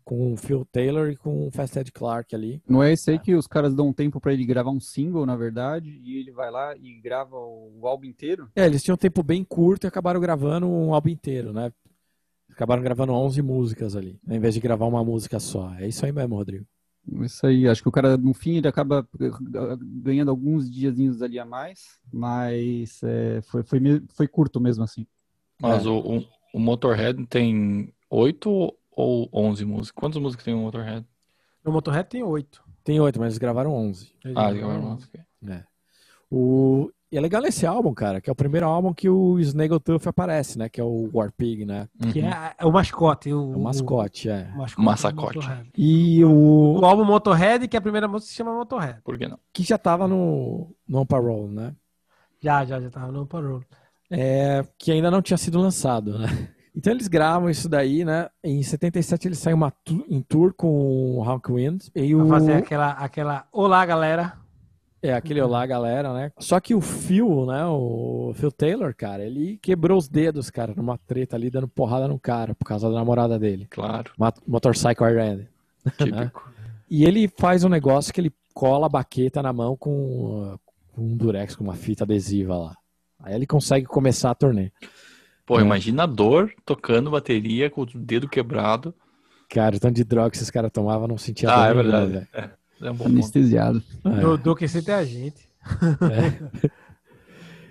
com 0.06 0.32
o 0.32 0.36
Phil 0.36 0.64
Taylor 0.70 1.10
e 1.10 1.16
com 1.16 1.48
o 1.48 1.50
Fast 1.50 1.76
Ed 1.76 1.90
Clark 1.90 2.32
ali. 2.32 2.62
Não 2.68 2.80
é 2.80 2.92
esse 2.92 3.10
aí 3.10 3.18
que 3.18 3.34
os 3.34 3.48
caras 3.48 3.74
dão 3.74 3.88
um 3.88 3.92
tempo 3.92 4.20
para 4.20 4.32
ele 4.32 4.46
gravar 4.46 4.70
um 4.70 4.78
single, 4.78 5.26
na 5.26 5.34
verdade, 5.34 6.00
e 6.04 6.16
ele 6.16 6.30
vai 6.30 6.48
lá 6.48 6.76
e 6.76 7.00
grava 7.00 7.36
o, 7.36 7.80
o 7.80 7.88
álbum 7.88 8.06
inteiro? 8.06 8.48
É, 8.54 8.66
eles 8.66 8.84
tinham 8.84 8.94
um 8.94 8.98
tempo 8.98 9.20
bem 9.24 9.42
curto 9.42 9.84
e 9.84 9.88
acabaram 9.88 10.20
gravando 10.20 10.68
um 10.68 10.94
álbum 10.94 11.08
inteiro, 11.08 11.52
né? 11.52 11.72
Acabaram 12.48 12.84
gravando 12.84 13.12
11 13.14 13.42
músicas 13.42 13.96
ali, 13.96 14.16
ao 14.28 14.36
invés 14.36 14.54
de 14.54 14.60
gravar 14.60 14.86
uma 14.86 15.04
música 15.04 15.40
só. 15.40 15.74
É 15.74 15.88
isso 15.88 16.06
aí 16.06 16.12
mesmo, 16.12 16.36
Rodrigo. 16.36 16.64
Isso 17.22 17.44
aí, 17.44 17.66
acho 17.66 17.82
que 17.82 17.88
o 17.88 17.92
cara, 17.92 18.16
no 18.16 18.32
fim, 18.32 18.58
ele 18.58 18.68
acaba 18.68 19.06
ganhando 19.82 20.30
alguns 20.30 20.70
diazinhos 20.70 21.20
ali 21.20 21.40
a 21.40 21.44
mais, 21.44 21.98
mas 22.12 23.00
é, 23.02 23.40
foi, 23.42 23.64
foi, 23.64 23.80
foi 24.14 24.28
curto 24.28 24.60
mesmo 24.60 24.84
assim. 24.84 25.04
Mas 25.60 25.84
é. 25.84 25.88
o, 25.88 26.24
o 26.54 26.60
Motorhead 26.60 27.26
tem 27.26 27.92
oito 28.08 28.72
ou 28.96 29.28
11 29.32 29.64
músicas? 29.66 29.90
Quantas 29.90 30.20
músicas 30.20 30.44
tem 30.44 30.54
o 30.54 30.58
Motorhead? 30.58 31.06
No 31.62 31.70
Motorhead 31.70 32.08
tem 32.08 32.22
8. 32.22 32.64
Tem 32.82 32.98
8, 32.98 33.20
mas 33.20 33.26
eles 33.26 33.38
gravaram 33.38 33.74
11. 33.74 34.12
Eles 34.24 34.36
ah, 34.36 34.48
eles 34.48 34.58
gravaram 34.58 34.92
11. 34.92 35.08
É. 35.48 35.64
O... 36.30 36.90
E 37.12 37.16
é 37.16 37.20
legal 37.20 37.44
esse 37.44 37.64
álbum, 37.64 37.94
cara, 37.94 38.20
que 38.20 38.28
é 38.28 38.32
o 38.32 38.36
primeiro 38.36 38.66
álbum 38.66 38.92
que 38.92 39.08
o 39.08 39.38
Snaggletooth 39.38 40.08
aparece, 40.08 40.58
né? 40.58 40.68
Que 40.68 40.80
é 40.80 40.84
o 40.84 41.08
War 41.14 41.30
Pig, 41.30 41.64
né? 41.64 41.88
Uhum. 42.02 42.12
Que 42.12 42.20
é, 42.20 42.54
é, 42.58 42.66
o 42.66 42.72
mascote. 42.72 43.32
O, 43.32 43.52
é 43.52 43.56
o 43.56 43.60
mascote, 43.60 44.28
é. 44.28 44.50
O 44.54 44.58
mascote. 44.58 44.84
Massacote. 44.84 45.70
E 45.76 46.24
o... 46.24 46.80
o 46.80 46.84
álbum 46.84 47.04
Motorhead, 47.04 47.68
que 47.68 47.76
é 47.76 47.78
a 47.78 47.82
primeira 47.82 48.08
música 48.08 48.30
se 48.30 48.36
chama 48.36 48.54
Motorhead. 48.54 49.00
Por 49.04 49.16
que 49.16 49.28
não? 49.28 49.38
Que 49.52 49.62
já 49.62 49.78
tava 49.78 50.08
no, 50.08 50.74
no 50.88 51.06
Parole, 51.06 51.54
né? 51.54 51.74
Já, 52.42 52.64
já, 52.64 52.80
já 52.80 52.90
tava 52.90 53.12
no 53.12 53.26
Parole. 53.26 53.64
É, 54.10 54.64
que 54.78 54.90
ainda 54.90 55.10
não 55.10 55.22
tinha 55.22 55.36
sido 55.36 55.60
lançado, 55.60 56.18
né? 56.18 56.26
Então 56.76 56.92
eles 56.92 57.08
gravam 57.08 57.48
isso 57.48 57.70
daí, 57.70 58.04
né? 58.04 58.28
Em 58.44 58.62
77 58.62 59.28
eles 59.28 59.38
saem 59.38 59.54
uma 59.54 59.70
tu 59.70 60.04
em 60.10 60.20
tour 60.20 60.52
com 60.52 61.16
o 61.16 61.24
Hawkwind. 61.24 61.86
E 61.94 62.14
o... 62.14 62.18
Pra 62.18 62.38
fazer 62.38 62.52
aquela, 62.52 62.90
aquela 62.90 63.48
Olá, 63.50 63.86
galera. 63.86 64.34
É, 65.02 65.14
aquele 65.14 65.40
Olá, 65.40 65.64
galera, 65.64 66.12
né? 66.12 66.32
Só 66.38 66.60
que 66.60 66.74
o 66.74 66.82
Phil, 66.82 67.46
né? 67.46 67.64
O 67.64 68.32
Phil 68.34 68.52
Taylor, 68.52 68.94
cara, 68.94 69.24
ele 69.24 69.56
quebrou 69.62 69.96
os 69.96 70.06
dedos, 70.06 70.50
cara, 70.50 70.74
numa 70.76 70.98
treta 70.98 71.34
ali, 71.34 71.48
dando 71.48 71.66
porrada 71.66 72.06
no 72.06 72.18
cara, 72.18 72.54
por 72.54 72.66
causa 72.66 72.90
da 72.90 72.94
namorada 72.94 73.38
dele. 73.38 73.66
Claro. 73.70 74.12
Motorcycle 74.46 75.06
Iron. 75.06 75.46
Típico. 75.96 76.50
e 76.90 77.04
ele 77.06 77.26
faz 77.38 77.64
um 77.64 77.70
negócio 77.70 78.12
que 78.12 78.20
ele 78.20 78.32
cola 78.52 78.86
a 78.86 78.90
baqueta 78.90 79.42
na 79.42 79.52
mão 79.52 79.76
com, 79.76 80.58
com 80.92 81.02
um 81.02 81.16
durex, 81.16 81.56
com 81.56 81.64
uma 81.64 81.74
fita 81.74 82.04
adesiva 82.04 82.56
lá. 82.56 82.76
Aí 83.18 83.34
ele 83.34 83.46
consegue 83.46 83.86
começar 83.86 84.30
a 84.30 84.34
turnê. 84.34 84.70
Pô, 85.46 85.60
é. 85.60 85.62
imagina 85.62 86.02
a 86.02 86.06
dor 86.06 86.52
tocando 86.64 87.10
bateria 87.10 87.70
com 87.70 87.82
o 87.82 87.86
dedo 87.86 88.28
quebrado. 88.28 88.92
Cara, 89.48 89.76
o 89.76 89.80
tanto 89.80 89.94
de 89.94 90.04
droga 90.04 90.30
que 90.30 90.36
esses 90.36 90.50
caras 90.50 90.72
tomavam 90.72 91.06
não 91.06 91.16
sentia 91.16 91.48
Ah, 91.48 91.68
é 91.68 91.74
verdade. 91.74 92.28
É, 92.34 92.50
é 92.82 92.90
um 92.90 93.06
Anestesiado. 93.06 93.80
É. 94.04 94.20
Do, 94.20 94.36
do 94.36 94.56
que 94.56 94.66
sente 94.66 94.90
a 94.90 95.04
gente. 95.04 95.48
É. 96.02 96.76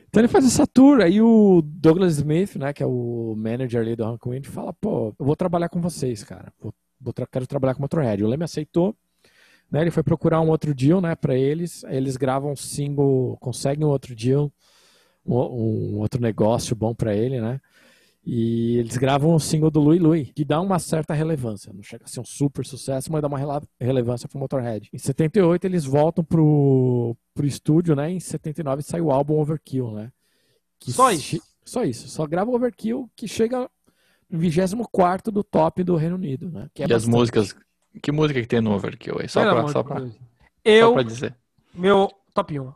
Então 0.08 0.22
ele 0.22 0.32
faz 0.32 0.46
essa 0.46 0.66
tour, 0.66 1.02
aí 1.02 1.22
o 1.22 1.62
Douglas 1.62 2.16
Smith, 2.16 2.56
né, 2.56 2.72
que 2.72 2.82
é 2.82 2.86
o 2.86 3.36
manager 3.36 3.82
ali 3.82 3.98
do 3.98 4.06
Hank 4.06 4.30
Wind, 4.30 4.46
fala, 4.46 4.72
pô, 4.72 5.14
eu 5.20 5.26
vou 5.26 5.36
trabalhar 5.36 5.68
com 5.68 5.82
vocês, 5.82 6.24
cara. 6.24 6.54
Vou, 6.58 6.74
vou 7.02 7.14
quero 7.30 7.46
trabalhar 7.46 7.74
com 7.74 7.80
o 7.80 7.82
Motorhead. 7.82 8.24
O 8.24 8.28
Leme 8.30 8.46
aceitou, 8.46 8.96
né, 9.70 9.82
ele 9.82 9.92
foi 9.92 10.04
procurar 10.04 10.40
um 10.40 10.48
outro 10.48 10.74
deal, 10.74 11.02
né, 11.02 11.16
pra 11.16 11.36
eles. 11.36 11.84
Aí 11.84 11.98
eles 11.98 12.16
gravam 12.16 12.54
um 12.54 12.56
single, 12.56 13.36
conseguem 13.42 13.86
um 13.86 13.90
outro 13.90 14.16
deal 14.16 14.50
um, 15.26 16.00
outro 16.00 16.22
negócio 16.22 16.76
bom 16.76 16.94
para 16.94 17.16
ele, 17.16 17.42
né? 17.42 17.60
E 18.26 18.78
eles 18.78 18.98
gravam 18.98 19.36
o 19.36 19.40
single 19.40 19.70
do 19.70 19.80
Louis 19.80 20.02
Louis, 20.02 20.32
que 20.34 20.44
dá 20.44 20.60
uma 20.60 20.80
certa 20.80 21.14
relevância. 21.14 21.72
Não 21.72 21.84
chega 21.84 22.06
a 22.06 22.08
ser 22.08 22.20
um 22.20 22.26
super 22.26 22.66
sucesso, 22.66 23.12
mas 23.12 23.22
dá 23.22 23.28
uma 23.28 23.38
rele 23.38 23.52
relevância 23.80 24.28
pro 24.28 24.40
Motorhead. 24.40 24.90
Em 24.92 24.98
78 24.98 25.66
eles 25.66 25.86
voltam 25.86 26.24
pro, 26.24 27.16
pro 27.36 27.46
estúdio, 27.46 27.96
né? 27.96 28.12
Em 28.12 28.20
79 28.20 28.82
sai 28.82 29.00
o 29.00 29.12
álbum 29.12 29.40
Overkill, 29.40 29.92
né? 29.92 30.12
Que 30.80 30.92
só 30.92 31.12
isso? 31.12 31.40
Só 31.64 31.84
isso. 31.84 32.08
Só 32.08 32.26
grava 32.26 32.50
o 32.50 32.56
Overkill, 32.56 33.08
que 33.16 33.28
chega 33.28 33.70
no 34.28 34.40
24 34.40 35.32
do 35.32 35.44
top 35.44 35.84
do 35.84 35.96
Reino 35.96 36.16
Unido, 36.16 36.50
né? 36.50 36.68
Que 36.74 36.82
é 36.82 36.86
e 36.86 36.90
bastante. 36.90 37.04
as 37.04 37.08
músicas... 37.08 37.56
Que 38.02 38.12
música 38.12 38.42
que 38.42 38.48
tem 38.48 38.60
no 38.60 38.74
Overkill 38.74 39.20
aí? 39.20 39.30
Só 39.30 39.42
pra, 39.42 39.68
só 39.68 39.84
pra, 39.84 40.02
Eu, 40.64 40.88
só 40.88 40.94
pra 40.94 41.04
dizer. 41.04 41.36
Meu 41.74 42.12
top 42.34 42.60
1. 42.60 42.74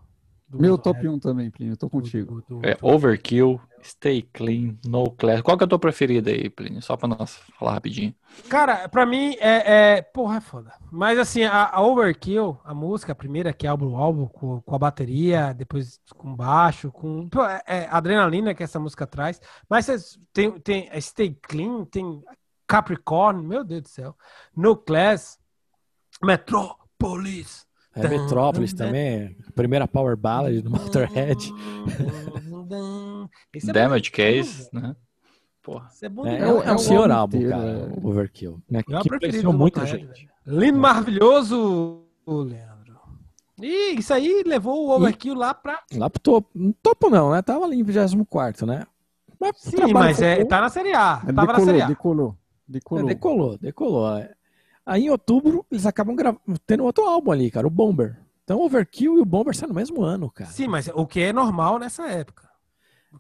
Meu 0.51 0.77
top 0.77 1.08
1 1.08 1.20
também, 1.20 1.51
Plínio, 1.51 1.77
tô 1.77 1.89
contigo. 1.89 2.41
Do, 2.41 2.56
do, 2.56 2.60
do, 2.62 2.68
é 2.68 2.75
Overkill, 2.82 3.62
Stay 3.84 4.24
Clean, 4.24 4.75
No 4.84 5.12
Class. 5.12 5.41
Qual 5.41 5.56
que 5.58 5.63
é 5.63 5.65
a 5.65 5.68
tua 5.68 5.77
preferida 5.77 6.32
aí, 6.32 6.50
Plínio? 6.50 6.82
Só 6.82 6.98
pra 6.98 7.08
nós 7.08 7.38
falar 7.58 7.74
rapidinho. 7.74 8.15
Cara, 8.50 8.89
pra 8.89 9.06
mim 9.06 9.36
é. 9.39 9.98
é... 9.98 10.01
Porra, 10.01 10.38
é 10.38 10.41
foda. 10.41 10.74
Mas 10.91 11.20
assim, 11.20 11.44
a, 11.44 11.70
a, 11.70 11.82
Overkill, 11.82 12.60
a 12.63 12.74
música, 12.74 13.12
a 13.12 13.15
primeira 13.15 13.53
que 13.53 13.68
abre 13.68 13.86
o 13.86 13.96
álbum 13.96 14.25
com, 14.25 14.60
com 14.62 14.75
a 14.75 14.79
bateria, 14.79 15.53
depois 15.53 16.00
com 16.15 16.36
baixo, 16.36 16.91
com. 16.91 17.29
É, 17.68 17.84
é 17.84 17.88
adrenalina 17.91 18.56
que 18.56 18.63
essa 18.63 18.79
música 18.79 19.06
traz. 19.06 19.39
Mas 19.70 20.18
tem, 20.34 20.60
tem 20.60 20.89
Stay 21.00 21.38
Clean, 21.44 21.86
tem 21.86 22.24
Capricorn, 22.68 23.46
meu 23.46 23.63
Deus 23.63 23.84
do 23.84 23.89
céu. 23.89 24.15
No 24.56 24.75
Class, 24.75 25.39
Metropolis. 26.24 27.68
É 27.96 28.08
Metrópolis 28.08 28.74
também, 28.74 29.36
primeira 29.55 29.88
power 29.88 30.15
ballad 30.15 30.62
do 30.62 30.69
Motorhead. 30.69 31.50
é 33.67 33.74
Damage 33.74 34.12
Case, 34.12 34.69
né? 34.72 34.96
Porra. 35.62 35.89
É, 36.01 36.10
bom 36.10 36.25
é, 36.25 36.38
é, 36.38 36.41
é, 36.41 36.74
um 36.74 36.77
senhor 36.77 37.12
álbum, 37.12 37.50
cara, 37.50 37.63
é. 37.63 38.08
Overkill. 38.08 38.62
Né? 38.69 38.79
É 38.79 39.01
que 39.01 39.10
preferiu 39.10 39.53
muita 39.53 39.86
gente. 39.86 40.29
Lindo, 40.46 40.79
maravilhoso, 40.79 42.03
Leandro. 42.25 43.00
E 43.62 44.00
isso 44.00 44.13
aí 44.13 44.43
levou 44.46 44.88
o 44.88 44.96
Overkill 44.96 45.34
e 45.34 45.38
lá 45.38 45.53
pra... 45.53 45.84
Lá 45.93 46.10
pro 46.10 46.19
topo. 46.19 46.50
No 46.55 46.74
topo 46.74 47.10
não, 47.10 47.31
né? 47.31 47.41
Tava 47.41 47.65
ali 47.65 47.79
em 47.79 47.84
24 47.84 48.65
né? 48.65 48.86
Mas 49.39 49.58
Sim, 49.58 49.93
mas 49.93 50.22
é, 50.22 50.43
tá 50.46 50.62
na 50.62 50.69
Série 50.69 50.93
A. 50.93 51.22
É, 51.24 51.34
Tava 51.34 51.48
decolou, 51.48 51.48
na 51.48 51.60
Série 51.60 51.81
A. 51.81 51.88
Decolou, 51.88 52.38
decolou. 52.67 53.03
É, 53.03 53.08
decolou, 53.08 53.58
decolou. 53.58 54.25
Aí 54.89 55.05
em 55.05 55.10
outubro 55.12 55.63
eles 55.72 55.86
acabam 55.86 56.15
tendo 56.65 56.84
outro 56.84 57.05
álbum 57.05 57.31
ali, 57.31 57.51
cara, 57.51 57.67
o 57.67 57.69
Bomber. 57.69 58.19
Então 58.43 58.58
o 58.58 58.65
Overkill 58.65 59.19
e 59.19 59.22
o 59.22 59.25
Bomber 59.25 59.55
saem 59.55 59.69
no 59.69 59.75
mesmo 59.75 60.01
ano, 60.01 60.31
cara. 60.31 60.50
Sim, 60.50 60.67
mas 60.67 60.89
o 60.96 61.05
que 61.05 61.19
é 61.19 61.31
normal 61.31 61.77
nessa 61.77 62.08
época. 62.08 62.50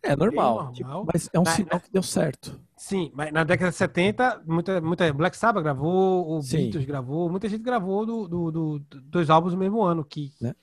É 0.01 0.15
normal, 0.15 0.73
é 0.75 0.81
normal. 0.81 1.05
mas 1.13 1.29
é 1.31 1.39
um 1.39 1.45
sinal 1.45 1.79
que 1.79 1.91
deu 1.91 2.01
certo. 2.01 2.59
Sim, 2.75 3.11
mas 3.13 3.31
na 3.31 3.43
década 3.43 3.69
de 3.69 3.77
70, 3.77 4.41
muita, 4.47 4.81
muita 4.81 5.13
Black 5.13 5.37
Sabbath 5.37 5.61
gravou, 5.61 6.37
o 6.37 6.41
Sim. 6.41 6.57
Beatles 6.57 6.85
gravou, 6.85 7.29
muita 7.29 7.47
gente 7.47 7.61
gravou 7.61 8.03
do, 8.03 8.27
do, 8.27 8.51
do, 8.51 8.79
dois 9.03 9.29
álbuns 9.29 9.53
no 9.53 9.59
mesmo 9.59 9.83
ano, 9.83 10.03
que, 10.03 10.31
né? 10.41 10.55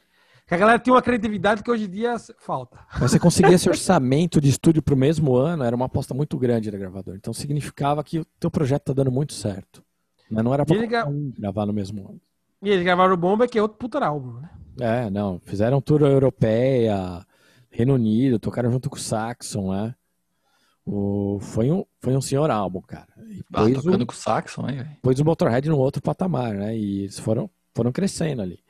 que 0.45 0.55
a 0.55 0.57
galera 0.57 0.79
tinha 0.79 0.95
uma 0.95 1.03
criatividade 1.03 1.63
que 1.63 1.71
hoje 1.71 1.85
em 1.85 1.91
dia 1.91 2.17
falta. 2.39 2.79
Mas 3.01 3.13
você 3.13 3.21
conseguia 3.21 3.55
esse 3.55 3.69
orçamento 3.69 4.41
de 4.41 4.49
estúdio 4.49 4.83
para 4.83 4.95
o 4.95 4.97
mesmo 4.97 5.37
ano, 5.37 5.63
era 5.63 5.77
uma 5.77 5.87
aposta 5.87 6.13
muito 6.15 6.37
grande 6.37 6.71
da 6.71 6.79
gravadora. 6.79 7.17
Então 7.17 7.33
significava 7.33 8.03
que 8.03 8.19
o 8.19 8.25
teu 8.41 8.51
projeto 8.51 8.87
tá 8.87 8.93
dando 8.93 9.13
muito 9.13 9.33
certo. 9.33 9.86
Mas 10.31 10.45
não 10.45 10.53
era 10.53 10.65
pra 10.65 10.77
Diga... 10.77 11.07
um 11.07 11.33
gravar 11.39 11.67
no 11.67 11.73
mesmo 11.73 12.09
ano. 12.09 12.21
E 12.63 12.71
eles 12.71 12.85
gravaram 12.85 13.15
o 13.15 13.17
Bomber, 13.17 13.49
que 13.49 13.59
é 13.59 13.63
outro 13.63 13.79
puta 13.79 14.05
álbum, 14.05 14.41
né? 14.41 14.51
É, 14.81 15.11
não. 15.11 15.41
Fizeram 15.45 15.81
tour 15.81 16.03
europeia, 16.03 17.25
Reino 17.71 17.95
Unido, 17.95 18.39
tocaram 18.39 18.71
junto 18.71 18.91
com 18.91 18.97
o 18.97 19.01
Saxon, 19.01 19.73
né? 19.73 19.95
O, 20.85 21.39
foi, 21.41 21.71
um, 21.71 21.85
foi 22.01 22.17
um 22.17 22.21
senhor 22.21 22.51
álbum, 22.51 22.81
cara. 22.81 23.09
E 23.29 23.43
ah, 23.53 23.69
tocando 23.75 24.03
o, 24.03 24.07
com 24.07 24.13
o 24.13 24.17
Saxon, 24.17 24.69
hein, 24.69 24.77
velho? 24.77 24.91
Pôs 25.03 25.19
o 25.19 25.25
Motorhead 25.25 25.69
no 25.69 25.79
outro 25.79 26.01
patamar, 26.01 26.55
né? 26.55 26.77
E 26.77 27.01
eles 27.01 27.19
foram, 27.19 27.51
foram 27.75 27.91
crescendo 27.91 28.43
ali. 28.43 28.61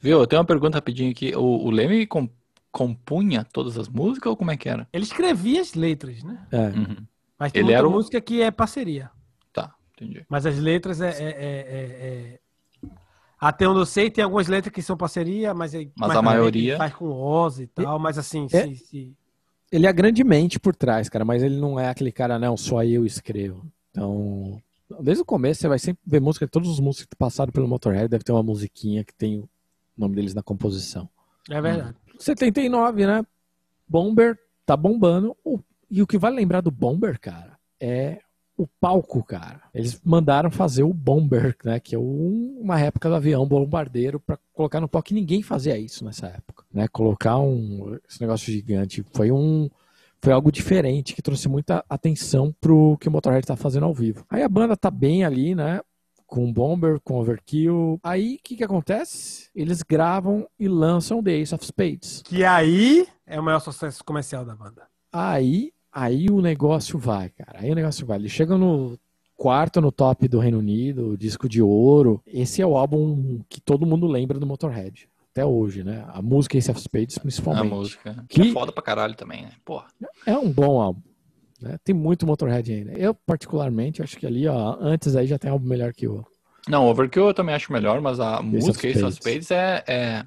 Viu, 0.00 0.20
eu 0.20 0.26
tenho 0.26 0.40
uma 0.40 0.46
pergunta 0.46 0.76
rapidinho 0.76 1.10
aqui. 1.10 1.34
O, 1.34 1.66
o 1.66 1.70
Leme 1.70 2.08
compunha 2.70 3.44
todas 3.44 3.76
as 3.76 3.88
músicas 3.88 4.30
ou 4.30 4.36
como 4.36 4.52
é 4.52 4.56
que 4.56 4.68
era? 4.68 4.86
Ele 4.92 5.02
escrevia 5.02 5.60
as 5.60 5.74
letras, 5.74 6.22
né? 6.22 6.46
É. 6.52 6.68
Uhum. 6.68 7.06
Mas 7.38 7.52
tem 7.52 7.62
Ele 7.62 7.72
era 7.72 7.88
música 7.88 8.20
que 8.20 8.40
é 8.40 8.50
parceria. 8.50 9.10
Entendi. 10.00 10.24
Mas 10.28 10.46
as 10.46 10.58
letras 10.58 11.00
é, 11.00 11.10
é, 11.10 11.28
é, 11.28 12.38
é... 12.84 12.88
Até 13.40 13.68
onde 13.68 13.80
eu 13.80 13.86
sei, 13.86 14.10
tem 14.10 14.24
algumas 14.24 14.48
letras 14.48 14.72
que 14.72 14.82
são 14.82 14.96
parceria, 14.96 15.52
mas, 15.54 15.74
mas, 15.74 15.88
mas 15.96 16.16
a 16.16 16.22
maioria 16.22 16.76
faz 16.76 16.94
com 16.94 17.10
Oz 17.10 17.58
e 17.58 17.66
tal, 17.66 17.98
mas 17.98 18.18
assim, 18.18 18.46
é... 18.52 18.66
se, 18.66 18.76
se... 18.76 19.16
ele 19.70 19.86
é 19.86 19.92
grandemente 19.92 20.58
por 20.58 20.74
trás, 20.74 21.08
cara, 21.08 21.24
mas 21.24 21.42
ele 21.42 21.56
não 21.56 21.78
é 21.78 21.88
aquele 21.88 22.12
cara, 22.12 22.38
não, 22.38 22.56
só 22.56 22.82
eu 22.82 23.04
escrevo. 23.04 23.64
Então, 23.90 24.60
desde 25.00 25.22
o 25.22 25.26
começo 25.26 25.60
você 25.60 25.68
vai 25.68 25.78
sempre 25.78 26.02
ver 26.06 26.20
música, 26.20 26.46
todos 26.48 26.68
os 26.68 26.80
músicos 26.80 27.06
que 27.06 27.16
passaram 27.16 27.52
pelo 27.52 27.68
Motorhead 27.68 28.08
deve 28.08 28.24
ter 28.24 28.32
uma 28.32 28.42
musiquinha 28.42 29.04
que 29.04 29.14
tem 29.14 29.38
o 29.38 29.48
nome 29.96 30.16
deles 30.16 30.34
na 30.34 30.42
composição. 30.42 31.08
É 31.50 31.60
verdade. 31.60 31.96
79, 32.18 33.06
né? 33.06 33.24
Bomber 33.88 34.38
tá 34.66 34.76
bombando. 34.76 35.36
E 35.90 36.02
o 36.02 36.06
que 36.06 36.18
vale 36.18 36.36
lembrar 36.36 36.60
do 36.60 36.70
Bomber, 36.70 37.18
cara, 37.18 37.58
é 37.80 38.20
o 38.58 38.66
palco, 38.66 39.22
cara. 39.22 39.62
Eles 39.72 40.00
mandaram 40.04 40.50
fazer 40.50 40.82
o 40.82 40.92
Bomber, 40.92 41.56
né? 41.64 41.78
Que 41.78 41.94
é 41.94 41.98
uma 41.98 42.76
réplica 42.76 43.08
do 43.08 43.14
avião 43.14 43.46
bombardeiro 43.46 44.18
para 44.18 44.36
colocar 44.52 44.80
no 44.80 44.88
palco. 44.88 45.12
E 45.12 45.14
ninguém 45.14 45.42
fazia 45.42 45.78
isso 45.78 46.04
nessa 46.04 46.26
época, 46.26 46.64
né? 46.74 46.88
Colocar 46.88 47.38
um 47.38 47.96
esse 48.08 48.20
negócio 48.20 48.52
gigante 48.52 49.04
foi 49.14 49.30
um 49.30 49.70
foi 50.20 50.32
algo 50.32 50.50
diferente 50.50 51.14
que 51.14 51.22
trouxe 51.22 51.48
muita 51.48 51.84
atenção 51.88 52.52
pro 52.60 52.98
que 53.00 53.08
o 53.08 53.10
Motorhead 53.12 53.46
tá 53.46 53.54
fazendo 53.54 53.86
ao 53.86 53.94
vivo. 53.94 54.26
Aí 54.28 54.42
a 54.42 54.48
banda 54.48 54.76
tá 54.76 54.90
bem 54.90 55.24
ali, 55.24 55.54
né? 55.54 55.80
com 56.26 56.52
Bomber, 56.52 57.00
com 57.00 57.18
Overkill. 57.18 57.98
Aí 58.02 58.34
o 58.34 58.38
que, 58.44 58.56
que 58.56 58.62
acontece? 58.62 59.48
Eles 59.54 59.82
gravam 59.82 60.46
e 60.58 60.68
lançam 60.68 61.22
The 61.22 61.30
Ace 61.32 61.54
of 61.54 61.64
Spades. 61.64 62.22
Que 62.22 62.44
aí 62.44 63.08
é 63.26 63.40
o 63.40 63.42
maior 63.42 63.60
sucesso 63.60 64.04
comercial 64.04 64.44
da 64.44 64.54
banda. 64.54 64.86
Aí, 65.10 65.72
aí 65.98 66.30
o 66.30 66.40
negócio 66.40 66.98
vai, 66.98 67.30
cara. 67.30 67.60
Aí 67.60 67.70
o 67.70 67.74
negócio 67.74 68.06
vai. 68.06 68.18
Eles 68.18 68.32
chegam 68.32 68.56
no 68.56 68.98
quarto 69.36 69.80
no 69.80 69.90
top 69.90 70.28
do 70.28 70.38
Reino 70.38 70.58
Unido, 70.58 71.16
disco 71.16 71.48
de 71.48 71.60
ouro. 71.60 72.22
Esse 72.26 72.62
é 72.62 72.66
o 72.66 72.76
álbum 72.76 73.40
que 73.48 73.60
todo 73.60 73.86
mundo 73.86 74.06
lembra 74.06 74.38
do 74.38 74.46
Motorhead. 74.46 75.08
Até 75.32 75.44
hoje, 75.44 75.84
né? 75.84 76.04
A 76.08 76.22
música 76.22 76.56
Ace 76.56 76.70
of 76.70 76.80
Spades, 76.80 77.18
principalmente. 77.18 77.72
A 77.72 77.76
música. 77.76 78.24
Que, 78.28 78.42
que 78.42 78.48
é 78.48 78.52
foda 78.52 78.72
pra 78.72 78.82
caralho 78.82 79.14
também, 79.14 79.42
né? 79.42 79.52
Porra. 79.64 79.86
É 80.26 80.36
um 80.36 80.50
bom 80.50 80.80
álbum. 80.80 81.02
Né? 81.60 81.76
Tem 81.84 81.94
muito 81.94 82.26
Motorhead 82.26 82.72
ainda. 82.72 82.92
Eu, 82.92 83.14
particularmente, 83.14 84.02
acho 84.02 84.16
que 84.16 84.26
ali, 84.26 84.46
ó, 84.46 84.76
antes 84.80 85.14
aí 85.16 85.26
já 85.26 85.38
tem 85.38 85.50
algo 85.50 85.66
melhor 85.66 85.92
que 85.92 86.06
o. 86.06 86.24
Não, 86.68 86.86
Overkill 86.86 87.28
eu 87.28 87.34
também 87.34 87.54
acho 87.54 87.72
melhor, 87.72 88.00
mas 88.00 88.20
a 88.20 88.34
Ace 88.34 88.44
música 88.44 88.88
Ace 88.88 89.02
of 89.02 89.16
Spades 89.16 89.50
é, 89.50 89.84
é, 89.86 90.26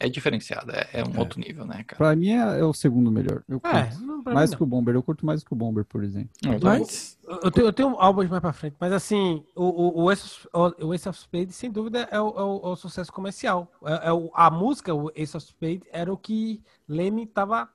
é 0.00 0.08
diferenciada, 0.08 0.72
é, 0.92 1.00
é 1.00 1.04
um 1.04 1.14
é. 1.14 1.18
outro 1.18 1.40
nível, 1.40 1.64
né, 1.64 1.82
cara? 1.84 1.96
Pra 1.96 2.14
mim 2.14 2.30
é, 2.30 2.60
é 2.60 2.64
o 2.64 2.72
segundo 2.72 3.10
melhor. 3.10 3.42
Eu 3.48 3.60
é, 3.64 3.86
curto 3.86 4.32
mais 4.32 4.54
que 4.54 4.62
o 4.62 4.66
Bomber, 4.66 4.94
eu 4.94 5.02
curto 5.02 5.26
mais 5.26 5.42
que 5.42 5.52
o 5.52 5.56
Bomber, 5.56 5.84
por 5.84 6.04
exemplo. 6.04 6.30
Não, 6.44 6.58
mas 6.62 7.18
eu 7.42 7.50
tenho, 7.50 7.66
eu 7.66 7.72
tenho 7.72 7.88
álbuns 7.98 8.28
mais 8.28 8.40
pra 8.40 8.52
frente, 8.52 8.76
mas 8.78 8.92
assim, 8.92 9.44
o, 9.56 9.64
o, 9.64 10.04
o, 10.04 10.12
Ace, 10.12 10.48
of, 10.52 10.84
o 10.84 10.94
Ace 10.94 11.08
of 11.08 11.18
Spades, 11.18 11.56
sem 11.56 11.70
dúvida, 11.70 12.08
é 12.10 12.20
o, 12.20 12.28
é 12.28 12.42
o, 12.42 12.60
é 12.64 12.68
o 12.68 12.76
sucesso 12.76 13.12
comercial. 13.12 13.70
É, 13.84 14.08
é 14.08 14.12
o, 14.12 14.30
a 14.34 14.50
música, 14.50 14.94
o 14.94 15.10
Ace 15.14 15.36
of 15.36 15.46
Spades, 15.46 15.88
era 15.92 16.12
o 16.12 16.16
que 16.16 16.62
Leme 16.88 17.26
tava 17.26 17.68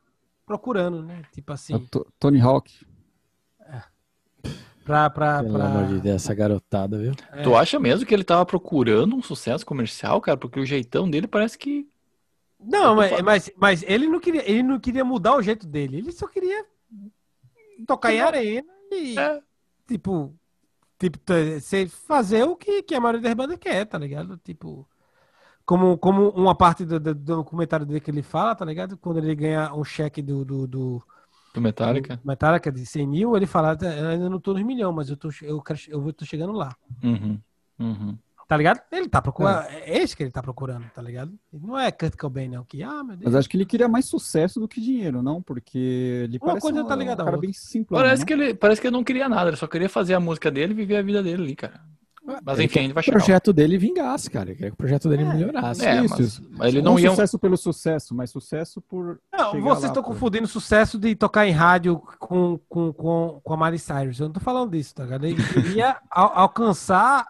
procurando, 0.45 1.03
né? 1.03 1.23
Tipo 1.31 1.53
assim. 1.53 1.87
Tony 2.19 2.39
Hawk. 2.39 2.71
É. 3.61 3.81
Pra, 4.83 5.09
pra, 5.09 5.41
Pelo 5.41 5.55
pra... 5.55 5.65
amor 5.65 5.87
de 5.87 5.99
Deus, 6.01 6.15
essa 6.15 6.33
garotada, 6.33 6.97
viu? 6.97 7.13
É. 7.31 7.41
Tu 7.41 7.55
acha 7.55 7.79
mesmo 7.79 8.05
que 8.05 8.13
ele 8.13 8.23
tava 8.23 8.45
procurando 8.45 9.15
um 9.15 9.21
sucesso 9.21 9.65
comercial, 9.65 10.19
cara? 10.19 10.37
Porque 10.37 10.59
o 10.59 10.65
jeitão 10.65 11.09
dele 11.09 11.27
parece 11.27 11.57
que. 11.57 11.87
Não, 12.65 12.95
mas, 12.95 13.21
mas, 13.21 13.51
mas, 13.57 13.83
ele, 13.83 14.07
não 14.07 14.19
queria, 14.19 14.49
ele 14.49 14.63
não 14.63 14.79
queria 14.79 15.03
mudar 15.03 15.35
o 15.35 15.41
jeito 15.41 15.67
dele. 15.67 15.97
Ele 15.97 16.11
só 16.11 16.27
queria 16.27 16.65
tocar 17.85 18.13
em 18.13 18.21
arena 18.21 18.71
e, 18.91 19.17
é. 19.17 19.41
tipo, 19.87 20.33
tipo, 20.99 21.19
fazer 22.07 22.43
o 22.43 22.55
que, 22.55 22.83
que 22.83 22.95
a 22.95 22.99
maioria 22.99 23.21
das 23.21 23.33
bandas 23.33 23.57
quer, 23.57 23.85
tá 23.85 23.97
ligado? 23.97 24.37
Tipo, 24.37 24.87
como, 25.65 25.97
como 25.97 26.29
uma 26.29 26.55
parte 26.55 26.85
do, 26.85 26.99
do, 26.99 27.15
do, 27.15 27.35
documentário 27.37 27.85
dele 27.85 27.99
que 27.99 28.11
ele 28.11 28.21
fala, 28.21 28.55
tá 28.55 28.65
ligado? 28.65 28.97
Quando 28.97 29.17
ele 29.17 29.33
ganha 29.35 29.73
um 29.73 29.83
cheque 29.83 30.21
do. 30.21 30.43
Do, 30.43 30.67
do, 30.67 31.03
do 31.53 31.61
Metallica? 31.61 32.17
Do 32.17 32.27
Metallica 32.27 32.71
de 32.71 32.85
100 32.85 33.07
mil, 33.07 33.35
ele 33.35 33.45
fala: 33.45 33.77
eu 33.81 34.07
ainda 34.07 34.29
não 34.29 34.39
tô 34.39 34.53
nos 34.53 34.63
milhões, 34.63 34.95
mas 34.95 35.09
eu 35.09 35.17
tô, 35.17 35.29
eu, 35.41 35.61
quero, 35.61 35.79
eu 35.87 36.13
tô 36.13 36.25
chegando 36.25 36.53
lá. 36.53 36.75
Uhum, 37.03 37.39
uhum. 37.79 38.17
Tá 38.47 38.57
ligado? 38.57 38.81
Ele 38.91 39.07
tá 39.07 39.21
procurando. 39.21 39.67
É. 39.69 39.91
é 39.91 39.97
esse 40.03 40.15
que 40.15 40.23
ele 40.23 40.31
tá 40.31 40.41
procurando, 40.41 40.85
tá 40.93 41.01
ligado? 41.01 41.33
Ele 41.51 41.65
não 41.65 41.79
é 41.79 41.91
Kurt 41.91 42.15
Cobain, 42.17 42.49
não. 42.49 42.65
Que, 42.65 42.83
ah, 42.83 43.03
meu 43.03 43.15
Deus. 43.15 43.21
Mas 43.23 43.35
acho 43.35 43.49
que 43.49 43.57
ele 43.57 43.65
queria 43.65 43.87
mais 43.87 44.05
sucesso 44.05 44.59
do 44.59 44.67
que 44.67 44.81
dinheiro, 44.81 45.21
não? 45.23 45.41
Porque 45.41 46.23
ele 46.25 46.37
uma 46.37 46.47
parece 46.47 46.61
coisa 46.61 46.83
um, 46.83 46.87
tá 46.87 46.95
ligado 46.95 47.21
um 47.21 47.25
cara 47.25 47.37
bem 47.37 47.53
simples. 47.53 47.99
Parece, 47.99 48.21
né? 48.21 48.25
que 48.25 48.33
ele, 48.33 48.53
parece 48.53 48.81
que 48.81 48.87
ele 48.87 48.95
não 48.95 49.03
queria 49.03 49.29
nada, 49.29 49.49
ele 49.49 49.57
só 49.57 49.67
queria 49.67 49.89
fazer 49.89 50.13
a 50.13 50.19
música 50.19 50.51
dele 50.51 50.73
e 50.73 50.75
viver 50.75 50.97
a 50.97 51.01
vida 51.01 51.23
dele 51.23 51.43
ali, 51.43 51.55
cara. 51.55 51.81
Mas 52.45 52.59
enfim, 52.59 52.85
ele 52.85 52.93
vai 52.93 53.03
chegar. 53.03 53.17
O 53.17 53.19
projeto 53.19 53.51
dele 53.51 53.77
vingasse, 53.77 54.29
cara. 54.29 54.45
Ele 54.45 54.55
queria 54.55 54.69
que 54.71 54.75
o 54.75 54.77
projeto 54.77 55.09
dele 55.09 55.23
é, 55.23 55.33
melhorasse. 55.33 55.85
É, 55.85 56.05
isso. 56.05 56.15
Mas, 56.17 56.41
mas 56.57 56.67
ele 56.69 56.81
não, 56.81 56.93
não 56.93 56.99
ia. 56.99 57.09
sucesso 57.09 57.37
pelo 57.37 57.57
sucesso, 57.57 58.15
mas 58.15 58.29
sucesso 58.29 58.81
por. 58.81 59.19
Não, 59.31 59.61
vocês 59.61 59.85
estão 59.85 60.01
confundindo 60.01 60.47
sucesso 60.47 60.97
de 60.97 61.15
tocar 61.15 61.45
em 61.45 61.51
rádio 61.51 62.01
com, 62.19 62.57
com, 62.69 62.93
com, 62.93 63.41
com 63.43 63.53
a 63.53 63.57
Miley 63.57 63.79
Cyrus. 63.79 64.19
Eu 64.19 64.27
não 64.27 64.33
tô 64.33 64.39
falando 64.39 64.71
disso, 64.71 64.95
tá 64.95 65.03
ligado? 65.03 65.25
Ele 65.25 65.43
queria 65.43 65.97
al 66.09 66.31
alcançar 66.33 67.27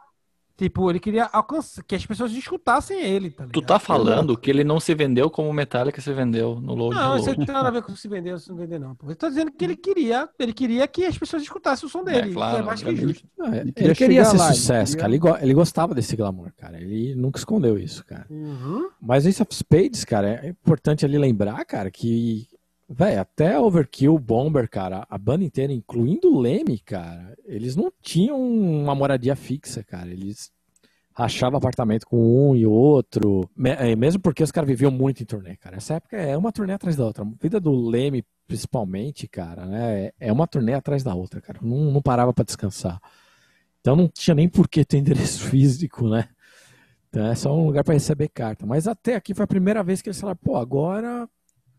Tipo, 0.56 0.88
ele 0.90 1.00
queria 1.00 1.26
alcançar, 1.26 1.84
que 1.84 1.96
as 1.96 2.06
pessoas 2.06 2.32
escutassem 2.32 3.02
ele, 3.02 3.32
tá 3.32 3.44
ligado? 3.44 3.54
Tu 3.54 3.66
tá 3.66 3.80
falando 3.80 4.38
que 4.38 4.52
ele 4.52 4.64
não 4.64 4.80
se 4.80 4.94
vendeu 4.94 5.28
como 5.28 5.50
o 5.50 5.54
Metallica 5.54 6.00
se 6.00 6.14
vendeu 6.14 6.60
no 6.62 6.76
load. 6.76 6.96
Não, 6.96 7.18
isso 7.18 7.30
não 7.30 7.46
tem 7.46 7.56
nada 7.56 7.70
a 7.70 7.72
ver 7.72 7.82
com 7.82 7.96
se 7.96 8.08
vender 8.08 8.34
ou 8.34 8.38
se 8.38 8.50
não 8.50 8.58
vender, 8.58 8.80
não. 8.80 8.96
Eu 9.08 9.16
tô 9.16 9.30
dizendo 9.30 9.52
que 9.52 9.66
ele 9.66 9.76
queria, 9.76 10.30
ele 10.38 10.54
queria 10.54 10.88
que 10.88 11.06
as 11.06 11.18
pessoas 11.18 11.42
escutassem 11.42 11.88
o 11.88 11.90
som 11.90 12.04
dele. 12.04 12.30
É, 12.30 12.34
claro, 12.34 12.58
é 12.60 12.62
mais 12.62 12.84
que 12.84 12.96
justo. 12.96 13.28
Ele, 13.40 13.58
ele, 13.58 13.74
ele 13.76 13.96
queria 13.96 14.26
ser 14.26 14.38
lá, 14.38 14.54
sucesso, 14.54 14.96
cara. 14.96 15.12
Ele, 15.12 15.22
ele, 15.42 15.54
gostava 15.56 15.96
desse 15.96 16.16
glamour, 16.16 16.52
cara. 16.56 16.80
Ele 16.80 17.16
nunca 17.16 17.40
escondeu 17.40 17.76
isso, 17.76 18.06
cara. 18.06 18.28
Uhum. 18.30 18.90
Mas 19.02 19.26
Ace 19.26 19.42
of 19.42 19.54
Spades, 19.56 20.06
cara, 20.06 20.40
é 20.44 20.50
importante 20.50 21.04
ali 21.04 21.18
lembrar, 21.18 21.66
cara, 21.66 21.90
que 21.90 22.48
Véi, 22.96 23.18
até 23.18 23.60
Overkill, 23.60 24.20
Bomber, 24.20 24.70
cara, 24.70 25.06
a 25.10 25.18
banda 25.18 25.44
inteira, 25.44 25.74
incluindo 25.74 26.32
o 26.32 26.40
Leme, 26.40 26.78
cara, 26.78 27.36
eles 27.44 27.76
não 27.76 27.92
tinham 28.02 28.40
uma 28.40 28.94
moradia 28.94 29.36
fixa, 29.36 29.84
cara. 29.84 30.12
Eles 30.12 30.52
rachavam 31.12 31.58
apartamento 31.58 32.06
com 32.06 32.52
um 32.52 32.56
e 32.56 32.68
outro. 32.68 33.50
É, 33.66 33.96
mesmo 33.96 34.22
porque 34.22 34.44
os 34.44 34.52
caras 34.52 34.68
viviam 34.68 34.92
muito 34.92 35.24
em 35.24 35.26
turnê, 35.26 35.56
cara. 35.56 35.78
Essa 35.78 35.96
época 35.96 36.18
é 36.18 36.38
uma 36.38 36.52
turnê 36.52 36.74
atrás 36.74 36.96
da 36.96 37.04
outra. 37.04 37.24
A 37.24 37.28
vida 37.42 37.60
do 37.60 37.72
Leme, 37.72 38.24
principalmente, 38.48 39.28
cara, 39.28 39.66
né? 39.66 40.12
É 40.20 40.32
uma 40.32 40.46
turnê 40.46 40.74
atrás 40.74 41.04
da 41.04 41.16
outra, 41.16 41.42
cara. 41.42 41.60
Não, 41.64 41.92
não 41.92 42.02
parava 42.02 42.32
para 42.32 42.46
descansar. 42.46 43.02
Então 43.82 43.96
não 43.96 44.08
tinha 44.08 44.36
nem 44.36 44.48
por 44.48 44.68
que 44.68 44.86
ter 44.86 44.98
endereço 45.00 45.44
físico, 45.50 46.08
né? 46.08 46.30
Então 47.10 47.26
é 47.26 47.34
só 47.34 47.56
um 47.56 47.66
lugar 47.66 47.84
para 47.84 47.96
receber 47.96 48.30
carta. 48.30 48.68
Mas 48.68 48.88
até 48.88 49.16
aqui 49.16 49.34
foi 49.34 49.46
a 49.46 49.48
primeira 49.48 49.84
vez 49.84 50.00
que 50.02 50.10
eles 50.10 50.20
falaram, 50.20 50.40
pô, 50.44 50.58
agora 50.58 51.28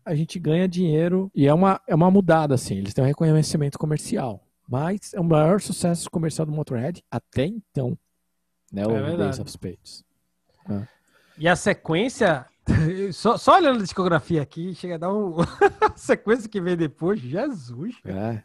a 0.05 0.13
gente 0.13 0.37
ganha 0.37 0.67
dinheiro 0.67 1.31
e 1.33 1.47
é 1.47 1.53
uma, 1.53 1.81
é 1.87 1.95
uma 1.95 2.11
mudada, 2.11 2.53
assim. 2.53 2.77
Eles 2.77 2.93
têm 2.93 3.03
um 3.03 3.07
reconhecimento 3.07 3.79
comercial. 3.79 4.41
Mas 4.67 5.13
é 5.13 5.19
o 5.19 5.23
maior 5.23 5.59
sucesso 5.59 6.09
comercial 6.09 6.45
do 6.45 6.51
Motorhead 6.51 7.03
até 7.09 7.45
então. 7.45 7.97
Né? 8.71 8.83
É 8.83 8.87
o 8.87 9.17
Days 9.17 9.39
of 9.39 9.49
Spades. 9.49 10.03
É. 10.69 10.87
E 11.37 11.47
a 11.47 11.55
sequência, 11.55 12.45
só, 13.13 13.37
só, 13.37 13.57
olhando 13.57 13.79
a 13.79 13.83
discografia 13.83 14.41
aqui, 14.41 14.73
chega 14.73 14.95
a 14.95 14.97
dar 14.97 15.13
um. 15.13 15.35
a 15.81 15.95
sequência 15.95 16.49
que 16.49 16.61
vem 16.61 16.75
depois, 16.75 17.19
Jesus. 17.19 17.95
É. 18.05 18.41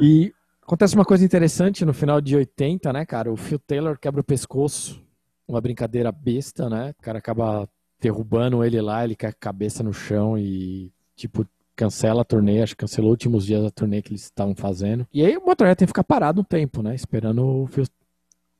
e 0.00 0.32
acontece 0.62 0.94
uma 0.94 1.04
coisa 1.04 1.24
interessante 1.24 1.84
no 1.84 1.92
final 1.92 2.20
de 2.20 2.36
80, 2.36 2.92
né, 2.92 3.04
cara? 3.04 3.30
O 3.30 3.36
Phil 3.36 3.58
Taylor 3.58 3.98
quebra 3.98 4.20
o 4.20 4.24
pescoço, 4.24 5.04
uma 5.46 5.60
brincadeira 5.60 6.10
besta, 6.10 6.70
né? 6.70 6.94
O 6.98 7.02
cara 7.02 7.18
acaba 7.18 7.68
derrubando 8.06 8.64
ele 8.64 8.80
lá, 8.80 9.04
ele 9.04 9.16
cai 9.16 9.30
a 9.30 9.32
cabeça 9.32 9.82
no 9.82 9.92
chão 9.92 10.38
e, 10.38 10.92
tipo, 11.16 11.44
cancela 11.74 12.22
a 12.22 12.24
turnê, 12.24 12.62
acho 12.62 12.74
que 12.74 12.80
cancelou 12.80 13.10
os 13.10 13.14
últimos 13.14 13.44
dias 13.44 13.64
da 13.64 13.70
turnê 13.70 14.00
que 14.00 14.10
eles 14.10 14.22
estavam 14.22 14.54
fazendo. 14.54 15.06
E 15.12 15.24
aí 15.24 15.36
o 15.36 15.44
Motorhead 15.44 15.76
tem 15.76 15.86
que 15.86 15.90
ficar 15.90 16.04
parado 16.04 16.40
um 16.40 16.44
tempo, 16.44 16.82
né? 16.82 16.94
Esperando 16.94 17.44
o 17.44 17.66
Phil 17.66 17.84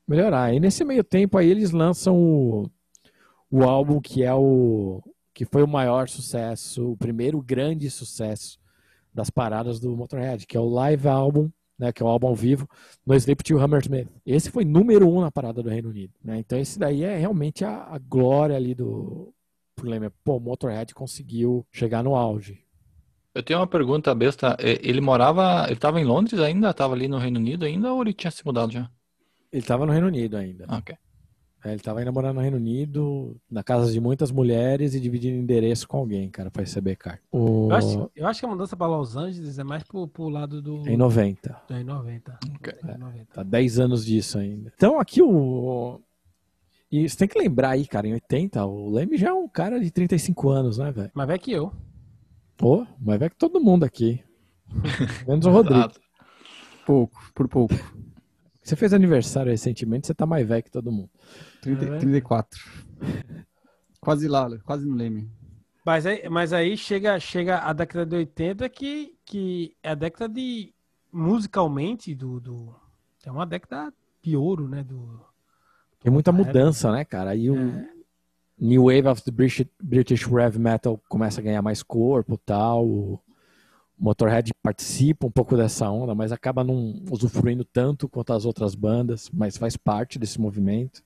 melhorar. 0.05 0.53
E 0.53 0.59
nesse 0.59 0.83
meio 0.83 1.03
tempo 1.03 1.37
aí 1.37 1.49
eles 1.49 1.71
lançam 1.71 2.17
o, 2.17 2.69
o 3.49 3.63
álbum 3.63 4.01
que 4.01 4.23
é 4.23 4.33
o 4.33 5.01
que 5.33 5.45
foi 5.45 5.63
o 5.63 5.67
maior 5.67 6.09
sucesso, 6.09 6.91
o 6.91 6.97
primeiro 6.97 7.41
grande 7.41 7.89
sucesso 7.89 8.59
das 9.13 9.29
paradas 9.29 9.79
do 9.79 9.95
Motorhead, 9.95 10.45
que 10.45 10.57
é 10.57 10.59
o 10.59 10.67
live 10.67 11.07
álbum 11.07 11.49
né, 11.77 11.91
que 11.91 12.01
é 12.01 12.05
o 12.05 12.09
álbum 12.09 12.27
ao 12.27 12.35
vivo, 12.35 12.67
No 13.05 13.13
Sleep 13.13 13.43
to 13.43 13.59
Hammersmith. 13.59 14.09
Esse 14.25 14.49
foi 14.49 14.65
número 14.65 15.07
um 15.07 15.21
na 15.21 15.31
parada 15.31 15.61
do 15.61 15.69
Reino 15.69 15.89
Unido. 15.89 16.13
Né? 16.23 16.39
Então 16.39 16.57
esse 16.57 16.79
daí 16.79 17.03
é 17.03 17.17
realmente 17.17 17.63
a, 17.63 17.83
a 17.83 17.99
glória 17.99 18.55
ali 18.55 18.73
do 18.73 19.31
problema. 19.77 20.11
Pô, 20.23 20.37
o 20.37 20.39
Motorhead 20.39 20.93
conseguiu 20.93 21.65
chegar 21.71 22.03
no 22.03 22.15
auge. 22.15 22.59
Eu 23.33 23.43
tenho 23.43 23.59
uma 23.59 23.67
pergunta 23.67 24.13
besta. 24.15 24.57
Ele 24.59 24.99
morava, 24.99 25.65
ele 25.65 25.73
estava 25.73 26.01
em 26.01 26.03
Londres 26.03 26.39
ainda? 26.39 26.71
Estava 26.71 26.93
ali 26.95 27.07
no 27.07 27.19
Reino 27.19 27.39
Unido 27.39 27.65
ainda 27.65 27.93
ou 27.93 28.01
ele 28.01 28.13
tinha 28.13 28.31
se 28.31 28.45
mudado 28.45 28.73
já? 28.73 28.89
Ele 29.51 29.61
estava 29.61 29.85
no 29.85 29.91
Reino 29.91 30.07
Unido 30.07 30.35
ainda. 30.35 30.65
Ah, 30.67 30.77
ok. 30.77 30.95
É, 31.63 31.69
ele 31.69 31.77
estava 31.77 31.99
ainda 31.99 32.11
morando 32.11 32.35
no 32.35 32.41
Reino 32.41 32.57
Unido, 32.57 33.35
na 33.49 33.63
casa 33.63 33.91
de 33.91 33.99
muitas 33.99 34.31
mulheres 34.31 34.93
e 34.95 34.99
dividindo 34.99 35.37
endereço 35.37 35.87
com 35.87 35.97
alguém, 35.97 36.29
cara, 36.29 36.49
para 36.51 36.61
receber 36.61 36.95
carta. 36.95 37.21
O... 37.31 37.69
Eu, 37.69 37.75
acho, 37.75 38.11
eu, 38.15 38.27
acho, 38.27 38.39
que 38.39 38.45
a 38.45 38.49
mudança 38.49 38.77
para 38.77 38.87
Los 38.87 39.15
Angeles 39.15 39.57
é 39.57 39.63
mais 39.63 39.83
pro, 39.83 40.07
pro 40.07 40.29
lado 40.29 40.61
do. 40.61 40.87
Em 40.87 40.95
90. 40.95 41.61
É, 41.69 41.79
em 41.81 41.83
90. 41.83 42.39
Okay. 42.57 42.73
É, 42.87 42.97
90. 42.97 43.25
Tá 43.33 43.43
10 43.43 43.79
anos 43.79 44.05
disso 44.05 44.37
ainda. 44.37 44.71
Então 44.75 44.99
aqui 44.99 45.21
o. 45.21 45.99
E 46.91 47.07
você 47.07 47.17
tem 47.17 47.27
que 47.27 47.37
lembrar 47.37 47.71
aí, 47.71 47.85
cara, 47.85 48.07
em 48.07 48.13
80, 48.13 48.65
o 48.65 48.89
Leme 48.89 49.17
já 49.17 49.29
é 49.29 49.33
um 49.33 49.47
cara 49.47 49.79
de 49.79 49.91
35 49.91 50.49
anos, 50.49 50.77
né, 50.77 50.91
velho? 50.91 51.11
Mais 51.13 51.27
velho 51.27 51.39
que 51.39 51.51
eu. 51.51 51.73
Pô, 52.55 52.87
mais 52.99 53.19
velho 53.19 53.31
que 53.31 53.37
todo 53.37 53.59
mundo 53.59 53.83
aqui. 53.83 54.23
Menos 55.27 55.45
o 55.45 55.51
Rodrigo. 55.51 55.91
pouco, 56.85 57.31
por 57.35 57.47
pouco. 57.47 57.75
Você 58.63 58.75
fez 58.75 58.93
aniversário 58.93 59.51
recentemente, 59.51 60.07
você 60.07 60.13
tá 60.13 60.25
mais 60.25 60.47
velho 60.47 60.63
que 60.63 60.71
todo 60.71 60.91
mundo. 60.91 61.09
30, 61.61 61.99
34. 61.99 62.59
quase 63.99 64.27
lá, 64.27 64.49
quase 64.59 64.85
no 64.85 64.95
Leme. 64.95 65.29
Mas 65.85 66.05
aí, 66.05 66.29
mas 66.29 66.51
aí 66.53 66.77
chega, 66.77 67.19
chega 67.19 67.59
a 67.59 67.73
década 67.73 68.05
de 68.05 68.15
80 68.15 68.67
que, 68.69 69.15
que 69.25 69.75
é 69.83 69.91
a 69.91 69.95
década 69.95 70.33
de 70.33 70.73
musicalmente 71.11 72.13
do, 72.13 72.39
do 72.39 72.75
é 73.25 73.31
uma 73.31 73.45
década 73.45 73.93
de 74.21 74.35
ouro, 74.37 74.67
né, 74.67 74.83
do 74.83 75.26
Tem 75.99 76.11
muita 76.11 76.31
mudança, 76.31 76.91
né, 76.91 77.03
cara? 77.03 77.31
Aí 77.31 77.49
o 77.49 77.57
é. 77.57 77.89
New 78.59 78.85
Wave 78.85 79.07
of 79.07 79.23
the 79.23 79.31
British, 79.31 79.65
British 79.81 80.27
Heavy 80.27 80.59
Metal 80.59 80.99
começa 81.07 81.41
a 81.41 81.43
ganhar 81.43 81.61
mais 81.61 81.83
corpo, 81.83 82.37
tal. 82.37 82.85
O 82.85 83.19
Motorhead 83.97 84.53
participa 84.61 85.25
um 85.25 85.31
pouco 85.31 85.57
dessa 85.57 85.89
onda, 85.89 86.13
mas 86.13 86.31
acaba 86.31 86.63
não 86.63 87.01
usufruindo 87.11 87.65
tanto 87.65 88.07
quanto 88.07 88.33
as 88.33 88.45
outras 88.45 88.75
bandas, 88.75 89.29
mas 89.33 89.57
faz 89.57 89.75
parte 89.75 90.19
desse 90.19 90.39
movimento. 90.39 91.03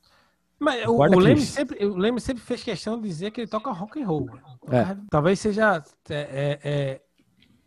Mas 0.60 0.86
o, 0.86 0.92
o, 0.92 1.20
Leme 1.20 1.42
sempre, 1.42 1.86
o 1.86 1.98
Leme 1.98 2.22
sempre 2.22 2.44
fez 2.44 2.64
questão 2.64 3.02
de 3.02 3.08
dizer 3.08 3.32
que 3.32 3.42
ele 3.42 3.48
toca 3.48 3.72
rock 3.72 4.00
and 4.00 4.06
roll. 4.06 4.30
É. 4.70 4.96
Talvez 5.10 5.40
seja, 5.40 5.84
é, 6.10 6.14
é, 6.14 6.60
é, 6.64 7.02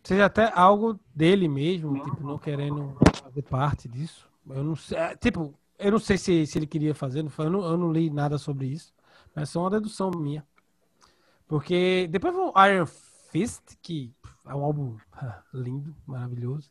seja 0.05 0.27
até 0.27 0.53
algo 0.55 1.01
dele 1.13 1.49
mesmo, 1.49 1.95
tipo, 2.05 2.25
não 2.25 2.39
querendo 2.39 2.97
fazer 3.21 3.43
parte 3.43 3.89
disso. 3.89 4.29
Eu 4.49 4.63
não 4.63 4.77
sei, 4.77 4.97
é, 4.97 5.17
tipo, 5.17 5.53
eu 5.79 5.93
não 5.93 5.99
sei 5.99 6.17
se, 6.19 6.47
se 6.47 6.59
ele 6.59 6.67
queria 6.67 6.95
fazer, 6.95 7.21
eu 7.21 7.51
não, 7.51 7.65
eu 7.65 7.77
não 7.77 7.93
li 7.93 8.11
nada 8.11 8.39
sobre 8.39 8.67
isso, 8.67 8.93
mas 9.35 9.49
é 9.49 9.53
só 9.53 9.61
uma 9.61 9.71
dedução 9.71 10.11
minha. 10.11 10.45
Porque 11.47 12.09
depois 12.11 12.35
o 12.35 12.53
Iron 12.67 12.87
Fist, 13.31 13.77
que 13.83 14.13
é 14.47 14.55
um 14.55 14.65
álbum 14.65 14.97
lindo, 15.53 15.95
maravilhoso. 16.07 16.71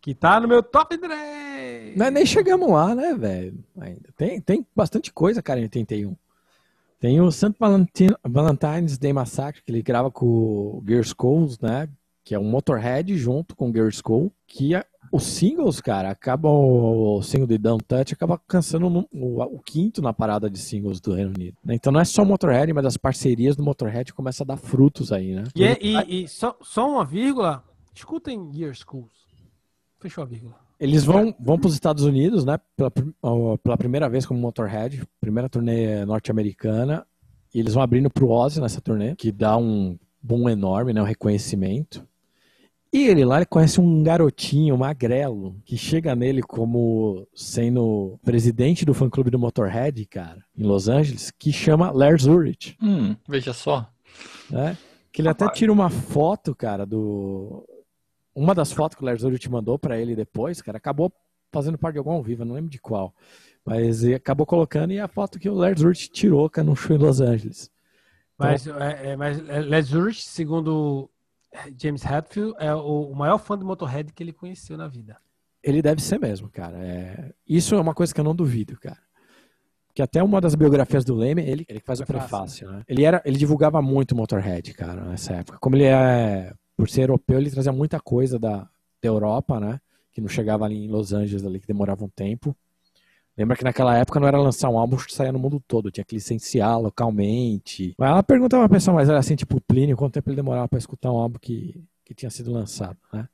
Que 0.00 0.14
tá 0.14 0.38
no 0.38 0.46
meu 0.46 0.62
top 0.62 0.98
3. 0.98 1.96
Nós 1.96 2.12
nem 2.12 2.26
chegamos 2.26 2.70
lá, 2.70 2.94
né, 2.94 3.14
velho? 3.14 3.64
Ainda. 3.78 4.10
Tem, 4.16 4.40
tem 4.40 4.66
bastante 4.76 5.10
coisa, 5.12 5.42
cara, 5.42 5.60
em 5.60 5.64
81. 5.64 6.14
Tem 7.00 7.20
o 7.20 7.30
St. 7.30 7.54
Valentine's 8.22 8.98
Day 8.98 9.12
Massacre, 9.12 9.62
que 9.62 9.72
ele 9.72 9.82
grava 9.82 10.10
com 10.10 10.26
o 10.26 10.84
Gear 10.86 11.02
Skulls, 11.02 11.58
né? 11.60 11.88
Que 12.22 12.34
é 12.34 12.38
um 12.38 12.44
Motorhead 12.44 13.16
junto 13.16 13.56
com 13.56 13.70
o 13.70 13.72
Gear 13.72 13.88
Skull. 13.88 14.32
Que 14.46 14.74
é, 14.74 14.84
os 15.14 15.22
singles, 15.22 15.80
cara, 15.80 16.10
acabam. 16.10 16.52
O 16.52 17.22
single 17.22 17.46
de 17.46 17.56
Down 17.56 17.78
Touch 17.78 18.12
acaba 18.12 18.34
alcançando 18.34 18.90
no, 18.90 19.08
o, 19.12 19.40
o, 19.42 19.60
quinto 19.60 20.02
na 20.02 20.12
parada 20.12 20.50
de 20.50 20.58
singles 20.58 21.00
do 21.00 21.14
Reino 21.14 21.32
Unido. 21.36 21.56
Né? 21.64 21.76
Então 21.76 21.92
não 21.92 22.00
é 22.00 22.04
só 22.04 22.22
o 22.22 22.26
Motorhead, 22.26 22.72
mas 22.72 22.84
as 22.84 22.96
parcerias 22.96 23.54
do 23.54 23.62
Motorhead 23.62 24.12
começam 24.12 24.44
a 24.44 24.48
dar 24.48 24.56
frutos 24.56 25.12
aí, 25.12 25.34
né? 25.34 25.44
E, 25.54 25.62
é, 25.62 25.78
e, 25.80 26.24
e 26.24 26.28
só, 26.28 26.56
só 26.60 26.90
uma 26.90 27.04
vírgula. 27.04 27.62
Escutem 27.94 28.50
Gear 28.52 28.72
Skulls. 28.72 29.12
Fechou 30.00 30.24
a 30.24 30.26
vírgula. 30.26 30.56
Eles 30.80 31.04
vão, 31.04 31.32
vão 31.38 31.60
para 31.60 31.68
os 31.68 31.74
Estados 31.74 32.02
Unidos, 32.02 32.44
né? 32.44 32.58
Pela, 32.76 32.90
pela 33.62 33.76
primeira 33.78 34.08
vez 34.08 34.26
como 34.26 34.40
Motorhead, 34.40 35.00
primeira 35.20 35.48
turnê 35.48 36.04
norte-americana. 36.04 37.06
E 37.54 37.60
eles 37.60 37.74
vão 37.74 37.84
abrindo 37.84 38.10
para 38.10 38.24
o 38.24 38.30
Ozzy 38.30 38.60
nessa 38.60 38.80
turnê, 38.80 39.14
que 39.14 39.30
dá 39.30 39.56
um 39.56 39.96
boom 40.20 40.48
enorme, 40.48 40.92
né? 40.92 41.00
Um 41.00 41.06
reconhecimento. 41.06 42.04
E 42.94 43.08
ele 43.08 43.24
lá 43.24 43.38
ele 43.38 43.46
conhece 43.46 43.80
um 43.80 44.04
garotinho 44.04 44.78
magrelo 44.78 45.60
que 45.64 45.76
chega 45.76 46.14
nele 46.14 46.40
como 46.40 47.26
sendo 47.34 48.20
presidente 48.24 48.84
do 48.84 48.94
fã-clube 48.94 49.32
do 49.32 49.38
Motorhead, 49.38 50.06
cara, 50.06 50.44
em 50.56 50.62
Los 50.62 50.88
Angeles, 50.88 51.32
que 51.36 51.52
chama 51.52 51.90
Lars 51.90 52.24
Ulrich. 52.24 52.76
Hum, 52.80 53.16
veja 53.28 53.52
só. 53.52 53.90
É, 54.52 54.76
que 55.10 55.20
ele 55.20 55.28
até 55.28 55.48
tira 55.48 55.72
uma 55.72 55.90
foto, 55.90 56.54
cara, 56.54 56.86
do 56.86 57.66
uma 58.32 58.54
das 58.54 58.70
fotos 58.70 58.96
que 58.96 59.02
o 59.02 59.06
Lars 59.06 59.24
Ulrich 59.24 59.50
mandou 59.50 59.76
para 59.76 59.98
ele 59.98 60.14
depois, 60.14 60.62
cara, 60.62 60.78
acabou 60.78 61.12
fazendo 61.50 61.76
parte 61.76 61.94
de 61.94 61.98
algum 61.98 62.12
ao 62.12 62.22
vivo, 62.22 62.44
não 62.44 62.54
lembro 62.54 62.70
de 62.70 62.78
qual. 62.78 63.12
Mas 63.64 64.04
acabou 64.04 64.46
colocando 64.46 64.92
e 64.92 65.00
a 65.00 65.08
foto 65.08 65.40
que 65.40 65.48
o 65.48 65.54
Lars 65.54 65.82
Ulrich 65.82 66.10
tirou, 66.10 66.48
cara, 66.48 66.64
no 66.64 66.76
show 66.76 66.94
em 66.94 67.00
Los 67.00 67.20
Angeles. 67.20 67.68
Mas, 68.38 68.68
então, 68.68 68.80
é, 68.80 69.10
é, 69.10 69.16
mas 69.16 69.40
Lars 69.66 69.92
Ulrich, 69.92 70.22
segundo 70.22 71.10
James 71.78 72.04
Hetfield, 72.04 72.54
é 72.58 72.74
o, 72.74 73.14
maior 73.14 73.38
fã 73.38 73.58
de 73.58 73.64
Motorhead 73.64 74.12
que 74.12 74.22
ele 74.22 74.32
conheceu 74.32 74.76
na 74.76 74.88
vida. 74.88 75.16
Ele 75.62 75.80
deve 75.80 76.02
ser 76.02 76.18
mesmo, 76.18 76.48
cara. 76.50 76.76
É... 76.78 77.32
Isso 77.46 77.74
é 77.74 77.80
uma 77.80 77.94
coisa 77.94 78.12
que 78.12 78.20
eu 78.20 78.24
não 78.24 78.34
duvido, 78.34 78.78
cara. 78.78 78.98
Que 79.94 80.02
até 80.02 80.22
uma 80.22 80.40
das 80.40 80.54
biografias 80.54 81.04
do 81.04 81.14
Leme, 81.14 81.42
ele, 81.42 81.64
ele 81.68 81.80
faz 81.80 82.00
o 82.00 82.04
prefácio, 82.04 82.70
né? 82.70 82.82
Ele, 82.88 83.04
era, 83.04 83.22
ele 83.24 83.38
divulgava 83.38 83.80
muito 83.80 84.14
Motorhead, 84.14 84.74
cara, 84.74 85.04
nessa 85.04 85.34
época. 85.34 85.58
Como 85.58 85.76
ele 85.76 85.84
é 85.84 86.52
por 86.76 86.88
ser 86.88 87.02
europeu, 87.02 87.38
ele 87.38 87.50
trazia 87.50 87.72
muita 87.72 88.00
coisa 88.00 88.38
da, 88.38 88.58
da 88.58 89.08
Europa, 89.08 89.60
né? 89.60 89.80
Que 90.12 90.20
não 90.20 90.28
chegava 90.28 90.64
ali 90.64 90.84
em 90.84 90.88
Los 90.88 91.12
Angeles, 91.12 91.44
ali, 91.44 91.60
que 91.60 91.66
demorava 91.66 92.04
um 92.04 92.08
tempo. 92.08 92.56
Lembra 93.36 93.56
que 93.56 93.64
naquela 93.64 93.96
época 93.96 94.20
não 94.20 94.28
era 94.28 94.38
lançar 94.40 94.70
um 94.70 94.78
álbum 94.78 94.96
que 94.96 95.12
saía 95.12 95.32
no 95.32 95.38
mundo 95.38 95.62
todo, 95.66 95.90
tinha 95.90 96.04
que 96.04 96.14
licenciar 96.14 96.80
localmente. 96.80 97.94
Mas 97.98 98.10
ela 98.10 98.22
perguntava 98.22 98.62
uma 98.62 98.68
pessoa 98.68 98.94
mais 98.94 99.08
era 99.08 99.18
assim, 99.18 99.34
tipo, 99.34 99.60
Plínio, 99.60 99.96
quanto 99.96 100.14
tempo 100.14 100.30
ele 100.30 100.36
demorava 100.36 100.68
para 100.68 100.78
escutar 100.78 101.10
um 101.10 101.18
álbum 101.18 101.38
que, 101.40 101.82
que 102.04 102.14
tinha 102.14 102.30
sido 102.30 102.52
lançado, 102.52 102.96
né? 103.12 103.28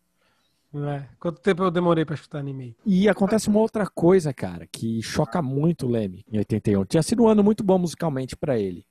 É. 0.73 1.03
Quanto 1.19 1.41
tempo 1.41 1.65
eu 1.65 1.71
demorei 1.71 2.05
para 2.05 2.15
escutar 2.15 2.39
anime? 2.39 2.77
E 2.87 3.09
acontece 3.09 3.49
uma 3.49 3.59
outra 3.59 3.87
coisa, 3.89 4.33
cara, 4.33 4.69
que 4.71 5.03
choca 5.03 5.43
muito 5.43 5.85
o 5.87 5.91
Leme 5.91 6.25
em 6.33 6.39
81. 6.39 6.85
Tinha 6.85 7.03
sido 7.03 7.25
um 7.25 7.29
ano 7.29 7.43
muito 7.43 7.65
bom 7.65 7.77
musicalmente 7.77 8.37
para 8.37 8.57
ele. 8.57 8.87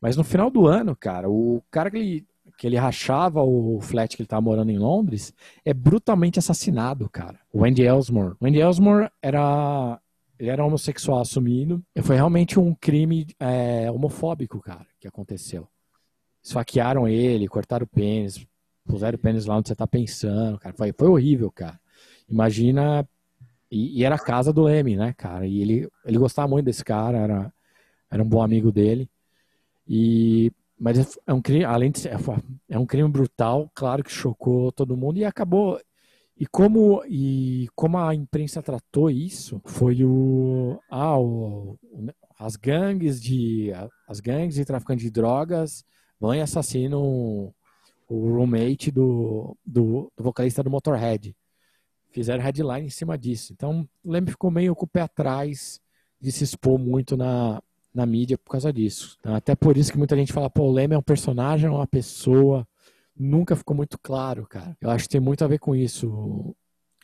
Mas 0.00 0.16
no 0.16 0.24
final 0.24 0.50
do 0.50 0.66
ano, 0.66 0.96
cara, 0.96 1.28
o 1.28 1.62
cara 1.70 1.90
que 1.90 1.98
ele 1.98 2.26
que 2.56 2.66
ele 2.66 2.76
rachava 2.76 3.42
o 3.42 3.80
flat 3.80 4.14
que 4.14 4.22
ele 4.22 4.26
estava 4.26 4.42
morando 4.42 4.70
em 4.70 4.78
Londres, 4.78 5.32
é 5.64 5.72
brutalmente 5.72 6.38
assassinado, 6.38 7.08
cara. 7.08 7.40
O 7.50 7.64
Andy 7.64 7.82
Elsmore. 7.82 8.34
O 8.38 8.46
Andy 8.46 8.60
Elsmore 8.60 9.08
era 9.22 9.98
ele 10.40 10.48
era 10.48 10.64
homossexual 10.64 11.20
assumido. 11.20 11.84
E 11.94 12.00
foi 12.00 12.16
realmente 12.16 12.58
um 12.58 12.74
crime 12.74 13.26
é, 13.38 13.90
homofóbico, 13.90 14.58
cara, 14.58 14.86
que 14.98 15.06
aconteceu. 15.06 15.68
Esfaquearam 16.42 17.06
ele, 17.06 17.46
cortaram 17.46 17.84
o 17.84 17.86
pênis, 17.86 18.46
puseram 18.86 19.16
o 19.16 19.20
pênis 19.20 19.44
lá 19.44 19.58
onde 19.58 19.68
você 19.68 19.74
tá 19.76 19.86
pensando, 19.86 20.58
cara. 20.58 20.74
Foi, 20.74 20.94
foi 20.96 21.08
horrível, 21.08 21.50
cara. 21.50 21.78
Imagina. 22.26 23.06
E, 23.70 24.00
e, 24.00 24.04
era 24.04 24.14
a 24.14 24.18
casa 24.18 24.50
do 24.52 24.62
Leme, 24.62 24.96
né, 24.96 25.12
cara? 25.12 25.46
E 25.46 25.60
ele, 25.60 25.88
ele 26.06 26.18
gostava 26.18 26.48
muito 26.48 26.64
desse 26.64 26.82
cara, 26.82 27.18
era, 27.18 27.52
era 28.10 28.22
um 28.22 28.28
bom 28.28 28.42
amigo 28.42 28.72
dele. 28.72 29.08
E 29.86 30.50
mas 30.78 30.98
é, 30.98 31.06
é 31.26 31.34
um 31.34 31.42
crime, 31.42 31.64
além 31.64 31.90
de 31.90 32.00
ser, 32.00 32.12
é 32.66 32.78
um 32.78 32.86
crime 32.86 33.08
brutal, 33.10 33.70
claro 33.74 34.02
que 34.02 34.10
chocou 34.10 34.72
todo 34.72 34.96
mundo 34.96 35.18
e 35.18 35.24
acabou. 35.26 35.78
E 36.40 36.46
como, 36.46 37.04
e 37.06 37.68
como 37.76 37.98
a 37.98 38.14
imprensa 38.14 38.62
tratou 38.62 39.10
isso, 39.10 39.60
foi 39.66 40.02
o, 40.02 40.80
ah, 40.90 41.18
o, 41.18 41.78
as 42.38 42.56
gangues 42.56 43.20
de 43.20 43.70
as 44.08 44.20
gangues 44.20 44.54
de 44.54 44.64
traficante 44.64 45.02
de 45.02 45.10
drogas 45.10 45.84
vão 46.18 46.34
e 46.34 46.40
assassinam 46.40 47.52
o 48.08 48.34
roommate 48.34 48.90
do, 48.90 49.54
do, 49.64 50.10
do, 50.16 50.24
vocalista 50.24 50.62
do 50.62 50.70
Motorhead. 50.70 51.36
Fizeram 52.10 52.42
headline 52.42 52.86
em 52.86 52.90
cima 52.90 53.18
disso. 53.18 53.52
Então, 53.52 53.86
o 54.02 54.10
Leme 54.10 54.30
ficou 54.30 54.50
meio 54.50 54.74
com 54.74 54.86
o 54.86 54.88
pé 54.88 55.02
atrás 55.02 55.78
de 56.18 56.32
se 56.32 56.42
expor 56.42 56.78
muito 56.78 57.18
na, 57.18 57.62
na 57.94 58.06
mídia 58.06 58.38
por 58.38 58.52
causa 58.52 58.72
disso. 58.72 59.16
Então, 59.20 59.34
até 59.34 59.54
por 59.54 59.76
isso 59.76 59.92
que 59.92 59.98
muita 59.98 60.16
gente 60.16 60.32
fala, 60.32 60.48
pô, 60.48 60.62
o 60.64 60.72
Leme 60.72 60.94
é 60.94 60.98
um 60.98 61.02
personagem, 61.02 61.68
é 61.68 61.70
uma 61.70 61.86
pessoa. 61.86 62.66
Nunca 63.22 63.54
ficou 63.54 63.76
muito 63.76 63.98
claro, 63.98 64.46
cara. 64.46 64.74
Eu 64.80 64.88
acho 64.90 65.04
que 65.04 65.10
tem 65.10 65.20
muito 65.20 65.44
a 65.44 65.48
ver 65.48 65.58
com 65.58 65.76
isso. 65.76 66.56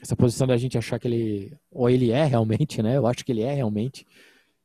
Essa 0.02 0.16
posição 0.16 0.46
da 0.46 0.56
gente 0.56 0.78
achar 0.78 0.98
que 0.98 1.06
ele. 1.06 1.56
Ou 1.70 1.90
ele 1.90 2.10
é 2.10 2.24
realmente, 2.24 2.82
né? 2.82 2.96
Eu 2.96 3.06
acho 3.06 3.22
que 3.24 3.32
ele 3.32 3.42
é 3.42 3.52
realmente. 3.52 4.06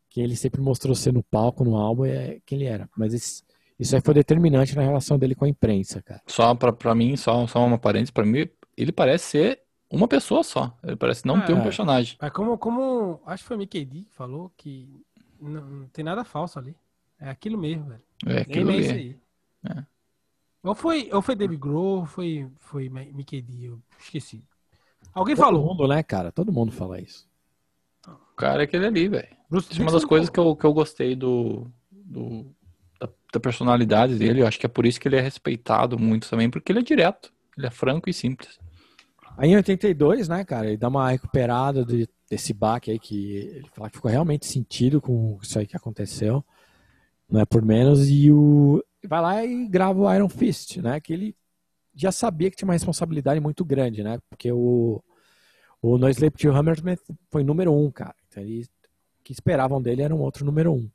Que 0.09 0.21
ele 0.21 0.35
sempre 0.35 0.61
mostrou 0.61 0.95
ser 0.95 1.11
no 1.13 1.21
palco, 1.23 1.63
no 1.65 1.75
álbum, 1.75 2.05
é 2.05 2.39
quem 2.45 2.57
ele 2.59 2.67
era. 2.67 2.89
Mas 2.97 3.13
esse, 3.13 3.43
isso 3.79 3.95
aí 3.95 4.01
foi 4.01 4.13
determinante 4.13 4.75
na 4.75 4.81
relação 4.81 5.17
dele 5.19 5.35
com 5.35 5.43
a 5.45 5.49
imprensa, 5.49 6.01
cara. 6.01 6.21
Só 6.27 6.55
pra, 6.55 6.71
pra 6.71 6.95
mim, 6.95 7.15
só, 7.17 7.45
só 7.47 7.65
uma 7.65 7.77
parênteses, 7.77 8.11
pra 8.11 8.25
mim, 8.25 8.47
ele 8.77 8.91
parece 8.91 9.25
ser 9.25 9.61
uma 9.89 10.07
pessoa 10.07 10.43
só. 10.43 10.77
Ele 10.83 10.95
parece 10.95 11.25
não 11.25 11.35
Ah, 11.37 11.41
ter 11.41 11.53
um 11.53 11.59
é. 11.59 11.63
personagem. 11.63 12.17
Mas 12.21 12.31
como, 12.31 12.57
como. 12.57 13.21
Acho 13.25 13.43
que 13.43 13.47
foi 13.47 13.55
o 13.57 13.59
Mickey 13.59 13.83
D 13.85 14.03
que 14.03 14.13
falou 14.13 14.51
que 14.55 14.89
não, 15.39 15.61
não 15.61 15.87
tem 15.87 16.03
nada 16.03 16.23
falso 16.23 16.59
ali. 16.59 16.75
É 17.19 17.29
aquilo 17.29 17.57
mesmo, 17.57 17.85
velho. 17.85 18.01
É 18.25 18.41
aquilo 18.41 18.65
Nem 18.71 18.75
é 18.75 18.79
ali. 18.79 18.85
isso 18.85 18.93
aí. 18.93 19.19
É. 19.77 19.83
Ou 20.63 20.75
foi, 20.75 21.09
ou 21.11 21.21
foi 21.21 21.35
David 21.35 21.59
Grohl, 21.59 21.99
ou 22.01 22.05
foi, 22.05 22.47
foi 22.59 22.87
Mi- 22.89 23.11
Mickey 23.13 23.41
D, 23.41 23.65
eu 23.69 23.79
esqueci. 23.99 24.43
Alguém 25.13 25.35
Todo 25.35 25.45
falou. 25.45 25.65
mundo, 25.65 25.87
né, 25.87 26.03
cara? 26.03 26.31
Todo 26.31 26.51
mundo 26.51 26.71
fala 26.71 26.99
isso. 27.01 27.27
O 28.07 28.35
cara 28.35 28.61
é 28.61 28.65
aquele 28.65 28.85
ali, 28.85 29.07
velho. 29.07 29.27
É 29.27 29.37
uma 29.51 29.61
Dixon 29.61 29.85
das 29.91 30.05
coisas 30.05 30.29
que 30.29 30.39
eu, 30.39 30.55
que 30.55 30.65
eu 30.65 30.73
gostei 30.73 31.15
do, 31.15 31.67
do 31.91 32.45
da, 32.99 33.09
da 33.33 33.39
personalidade 33.39 34.15
dele. 34.15 34.41
Eu 34.41 34.47
acho 34.47 34.59
que 34.59 34.65
é 34.65 34.69
por 34.69 34.85
isso 34.85 34.99
que 34.99 35.07
ele 35.07 35.15
é 35.17 35.21
respeitado 35.21 35.97
muito 35.99 36.29
também, 36.29 36.49
porque 36.49 36.71
ele 36.71 36.79
é 36.79 36.83
direto. 36.83 37.33
Ele 37.57 37.67
é 37.67 37.71
franco 37.71 38.09
e 38.09 38.13
simples. 38.13 38.59
Aí 39.37 39.49
em 39.49 39.55
82, 39.55 40.27
né, 40.29 40.43
cara, 40.45 40.67
ele 40.67 40.77
dá 40.77 40.87
uma 40.87 41.09
recuperada 41.09 41.83
de- 41.83 42.07
desse 42.29 42.53
baque 42.53 42.91
aí 42.91 42.99
que 42.99 43.35
ele 43.35 43.67
fala 43.73 43.89
que 43.89 43.97
ficou 43.97 44.11
realmente 44.11 44.45
sentido 44.45 45.01
com 45.01 45.37
isso 45.41 45.57
aí 45.59 45.65
que 45.67 45.75
aconteceu. 45.75 46.43
Não 47.29 47.41
é 47.41 47.45
por 47.45 47.63
menos. 47.65 48.07
E 48.09 48.31
o. 48.31 48.83
Vai 49.07 49.21
lá 49.21 49.45
e 49.45 49.67
grava 49.67 49.99
o 49.99 50.13
Iron 50.13 50.29
Fist, 50.29 50.77
né? 50.77 50.99
Que 50.99 51.13
ele 51.13 51.35
já 51.95 52.11
sabia 52.11 52.49
que 52.49 52.55
tinha 52.57 52.67
uma 52.67 52.73
responsabilidade 52.73 53.39
muito 53.39 53.65
grande, 53.65 54.03
né? 54.03 54.19
Porque 54.29 54.51
o. 54.51 55.01
O 55.81 55.97
No 55.97 56.07
Sleep 56.09 56.37
to 56.37 56.51
Hammersmith 56.51 57.01
foi 57.31 57.43
número 57.43 57.73
um, 57.73 57.89
cara. 57.89 58.15
Então 58.27 58.43
ele, 58.43 58.63
o 58.63 59.23
que 59.23 59.33
esperavam 59.33 59.81
dele 59.81 60.03
era 60.03 60.13
um 60.13 60.19
outro 60.19 60.45
número 60.45 60.71
um. 60.71 60.87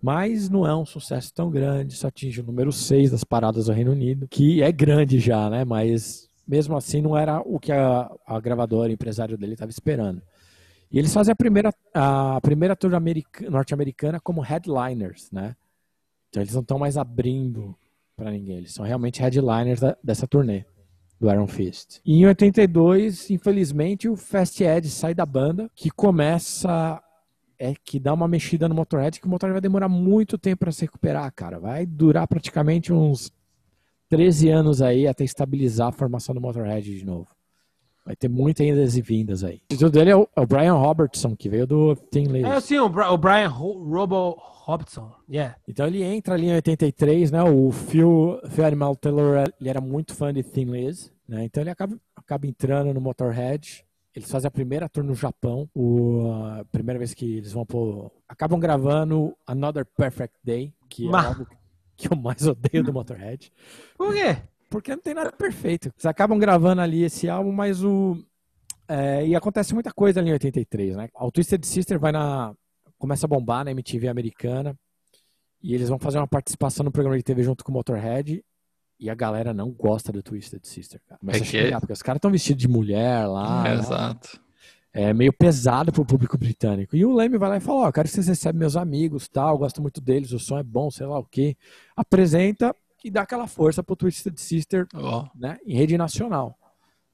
Mas 0.00 0.48
não 0.48 0.66
é 0.66 0.74
um 0.76 0.86
sucesso 0.86 1.32
tão 1.34 1.50
grande, 1.50 1.94
só 1.96 2.08
atinge 2.08 2.40
o 2.40 2.44
número 2.44 2.70
6 2.70 3.10
das 3.10 3.24
paradas 3.24 3.66
do 3.66 3.72
Reino 3.72 3.90
Unido, 3.90 4.28
que 4.28 4.62
é 4.62 4.70
grande 4.70 5.18
já, 5.18 5.50
né? 5.50 5.64
Mas 5.64 6.28
mesmo 6.46 6.76
assim 6.76 7.00
não 7.00 7.16
era 7.16 7.40
o 7.40 7.58
que 7.58 7.72
a, 7.72 8.08
a 8.26 8.38
gravadora, 8.38 8.90
o 8.90 8.92
empresário 8.92 9.36
dele 9.36 9.54
estava 9.54 9.70
esperando. 9.70 10.22
E 10.92 10.98
eles 10.98 11.12
fazem 11.12 11.32
a 11.32 11.36
primeira, 11.36 11.74
a 11.92 12.40
primeira 12.40 12.76
tour 12.76 12.94
america- 12.94 13.50
norte-americana 13.50 14.20
como 14.20 14.40
headliners, 14.42 15.28
né? 15.32 15.56
Então 16.34 16.42
eles 16.42 16.52
não 16.54 16.62
estão 16.62 16.80
mais 16.80 16.96
abrindo 16.96 17.76
para 18.16 18.32
ninguém, 18.32 18.56
eles 18.56 18.74
são 18.74 18.84
realmente 18.84 19.20
headliners 19.20 19.78
da- 19.78 19.96
dessa 20.02 20.26
turnê 20.26 20.64
do 21.20 21.30
Iron 21.30 21.46
Fist. 21.46 22.00
E 22.04 22.16
em 22.16 22.26
82, 22.26 23.30
infelizmente, 23.30 24.08
o 24.08 24.16
Fast 24.16 24.60
Ed 24.64 24.90
sai 24.90 25.14
da 25.14 25.24
banda, 25.24 25.70
que 25.76 25.90
começa 25.90 27.00
é 27.56 27.72
que 27.72 28.00
dá 28.00 28.12
uma 28.12 28.26
mexida 28.26 28.68
no 28.68 28.74
Motorhead, 28.74 29.20
que 29.20 29.26
o 29.28 29.30
Motorhead 29.30 29.52
vai 29.54 29.60
demorar 29.60 29.88
muito 29.88 30.36
tempo 30.36 30.60
para 30.60 30.72
se 30.72 30.82
recuperar, 30.82 31.32
cara. 31.32 31.60
Vai 31.60 31.86
durar 31.86 32.26
praticamente 32.26 32.92
uns 32.92 33.32
13 34.08 34.48
anos 34.48 34.82
aí 34.82 35.06
até 35.06 35.22
estabilizar 35.22 35.86
a 35.86 35.92
formação 35.92 36.34
do 36.34 36.40
Motorhead 36.40 36.98
de 36.98 37.04
novo. 37.04 37.28
Vai 38.04 38.14
ter 38.14 38.28
muitas 38.28 38.66
idas 38.66 38.96
e 38.96 39.00
vindas 39.02 39.42
aí. 39.42 39.56
O 39.56 39.68
título 39.68 39.90
dele 39.90 40.10
é 40.10 40.16
o, 40.16 40.28
é 40.36 40.40
o 40.40 40.46
Brian 40.46 40.74
Robertson, 40.74 41.34
que 41.34 41.48
veio 41.48 41.66
do 41.66 41.96
Thin 41.96 42.24
Lizzy. 42.24 42.44
É, 42.44 42.60
sim, 42.60 42.78
o, 42.78 42.88
Bra- 42.88 43.10
o 43.10 43.16
Brian 43.16 43.48
Ro 43.48 43.82
Robo 43.88 44.36
Hobson. 44.66 45.10
Yeah. 45.28 45.56
Então 45.66 45.86
ele 45.86 46.02
entra 46.02 46.34
ali 46.34 46.48
em 46.48 46.54
83, 46.54 47.30
né? 47.30 47.42
O 47.42 47.70
Phil, 47.70 48.38
Phil 48.50 48.64
Animal 48.64 48.94
Taylor, 48.96 49.50
ele 49.60 49.68
era 49.70 49.80
muito 49.80 50.14
fã 50.14 50.32
de 50.32 50.42
Thin 50.42 50.64
Lizzy, 50.66 51.10
né? 51.26 51.44
Então 51.44 51.62
ele 51.62 51.70
acaba, 51.70 51.98
acaba 52.14 52.46
entrando 52.46 52.92
no 52.92 53.00
Motorhead. 53.00 53.84
Eles 54.14 54.30
fazem 54.30 54.46
a 54.48 54.50
primeira 54.50 54.88
tour 54.88 55.02
no 55.02 55.14
Japão, 55.14 55.68
o, 55.74 56.30
a 56.60 56.64
primeira 56.70 56.98
vez 56.98 57.12
que 57.14 57.38
eles 57.38 57.52
vão 57.52 57.66
pôr... 57.66 58.12
Acabam 58.28 58.60
gravando 58.60 59.34
Another 59.44 59.84
Perfect 59.84 60.36
Day, 60.44 60.72
que 60.88 61.08
é 61.08 61.16
algo 61.16 61.46
que 61.96 62.12
eu 62.12 62.16
mais 62.16 62.46
odeio 62.46 62.84
do 62.84 62.92
Motorhead. 62.92 63.50
Por 63.98 64.12
quê? 64.12 64.36
Porque 64.70 64.90
não 64.94 65.02
tem 65.02 65.14
nada 65.14 65.30
perfeito. 65.32 65.88
Eles 65.94 66.06
acabam 66.06 66.38
gravando 66.38 66.80
ali 66.80 67.02
esse 67.04 67.28
álbum, 67.28 67.52
mas 67.52 67.82
o. 67.84 68.16
é, 68.88 69.26
e 69.26 69.34
acontece 69.36 69.72
muita 69.74 69.92
coisa 69.92 70.20
ali 70.20 70.30
em 70.30 70.32
83, 70.32 70.96
né? 70.96 71.08
O 71.14 71.30
Twisted 71.30 71.64
Sister 71.64 71.98
vai 71.98 72.12
na. 72.12 72.54
começa 72.98 73.26
a 73.26 73.28
bombar 73.28 73.64
na 73.64 73.70
MTV 73.70 74.08
americana. 74.08 74.74
E 75.62 75.74
eles 75.74 75.88
vão 75.88 75.98
fazer 75.98 76.18
uma 76.18 76.28
participação 76.28 76.84
no 76.84 76.90
programa 76.92 77.16
de 77.16 77.22
TV 77.22 77.42
junto 77.42 77.64
com 77.64 77.70
o 77.72 77.74
Motorhead. 77.74 78.44
E 79.00 79.08
a 79.10 79.14
galera 79.14 79.52
não 79.54 79.70
gosta 79.70 80.12
do 80.12 80.22
Twisted 80.22 80.62
Sister, 80.64 81.00
cara. 81.06 81.18
Começa 81.18 81.38
É 81.38 81.42
a 81.42 81.44
que- 81.44 81.62
xingar, 81.64 81.80
porque 81.80 81.92
os 81.92 82.02
caras 82.02 82.18
estão 82.18 82.30
vestidos 82.30 82.60
de 82.60 82.68
mulher 82.68 83.26
lá. 83.26 83.66
É, 83.66 83.74
né? 83.74 83.80
exato. 83.80 84.40
é 84.92 85.12
meio 85.12 85.32
pesado 85.32 85.90
pro 85.90 86.04
público 86.04 86.38
britânico. 86.38 86.94
E 86.94 87.04
o 87.04 87.12
Leme 87.14 87.36
vai 87.38 87.48
lá 87.48 87.56
e 87.56 87.60
fala, 87.60 87.88
ó, 87.88 87.92
quero 87.92 88.06
que 88.08 88.14
vocês 88.14 88.28
recebam 88.28 88.60
meus 88.60 88.76
amigos, 88.76 89.26
tal, 89.26 89.58
gosto 89.58 89.82
muito 89.82 90.00
deles, 90.00 90.30
o 90.32 90.38
som 90.38 90.56
é 90.58 90.62
bom, 90.62 90.88
sei 90.90 91.06
lá 91.06 91.18
o 91.18 91.24
quê. 91.24 91.56
Apresenta 91.96 92.74
e 93.04 93.10
dá 93.10 93.22
aquela 93.22 93.46
força 93.46 93.82
pro 93.82 93.94
Twisted 93.94 94.36
Sister, 94.38 94.86
Ó, 94.94 95.28
né, 95.34 95.58
em 95.66 95.76
rede 95.76 95.98
nacional. 95.98 96.58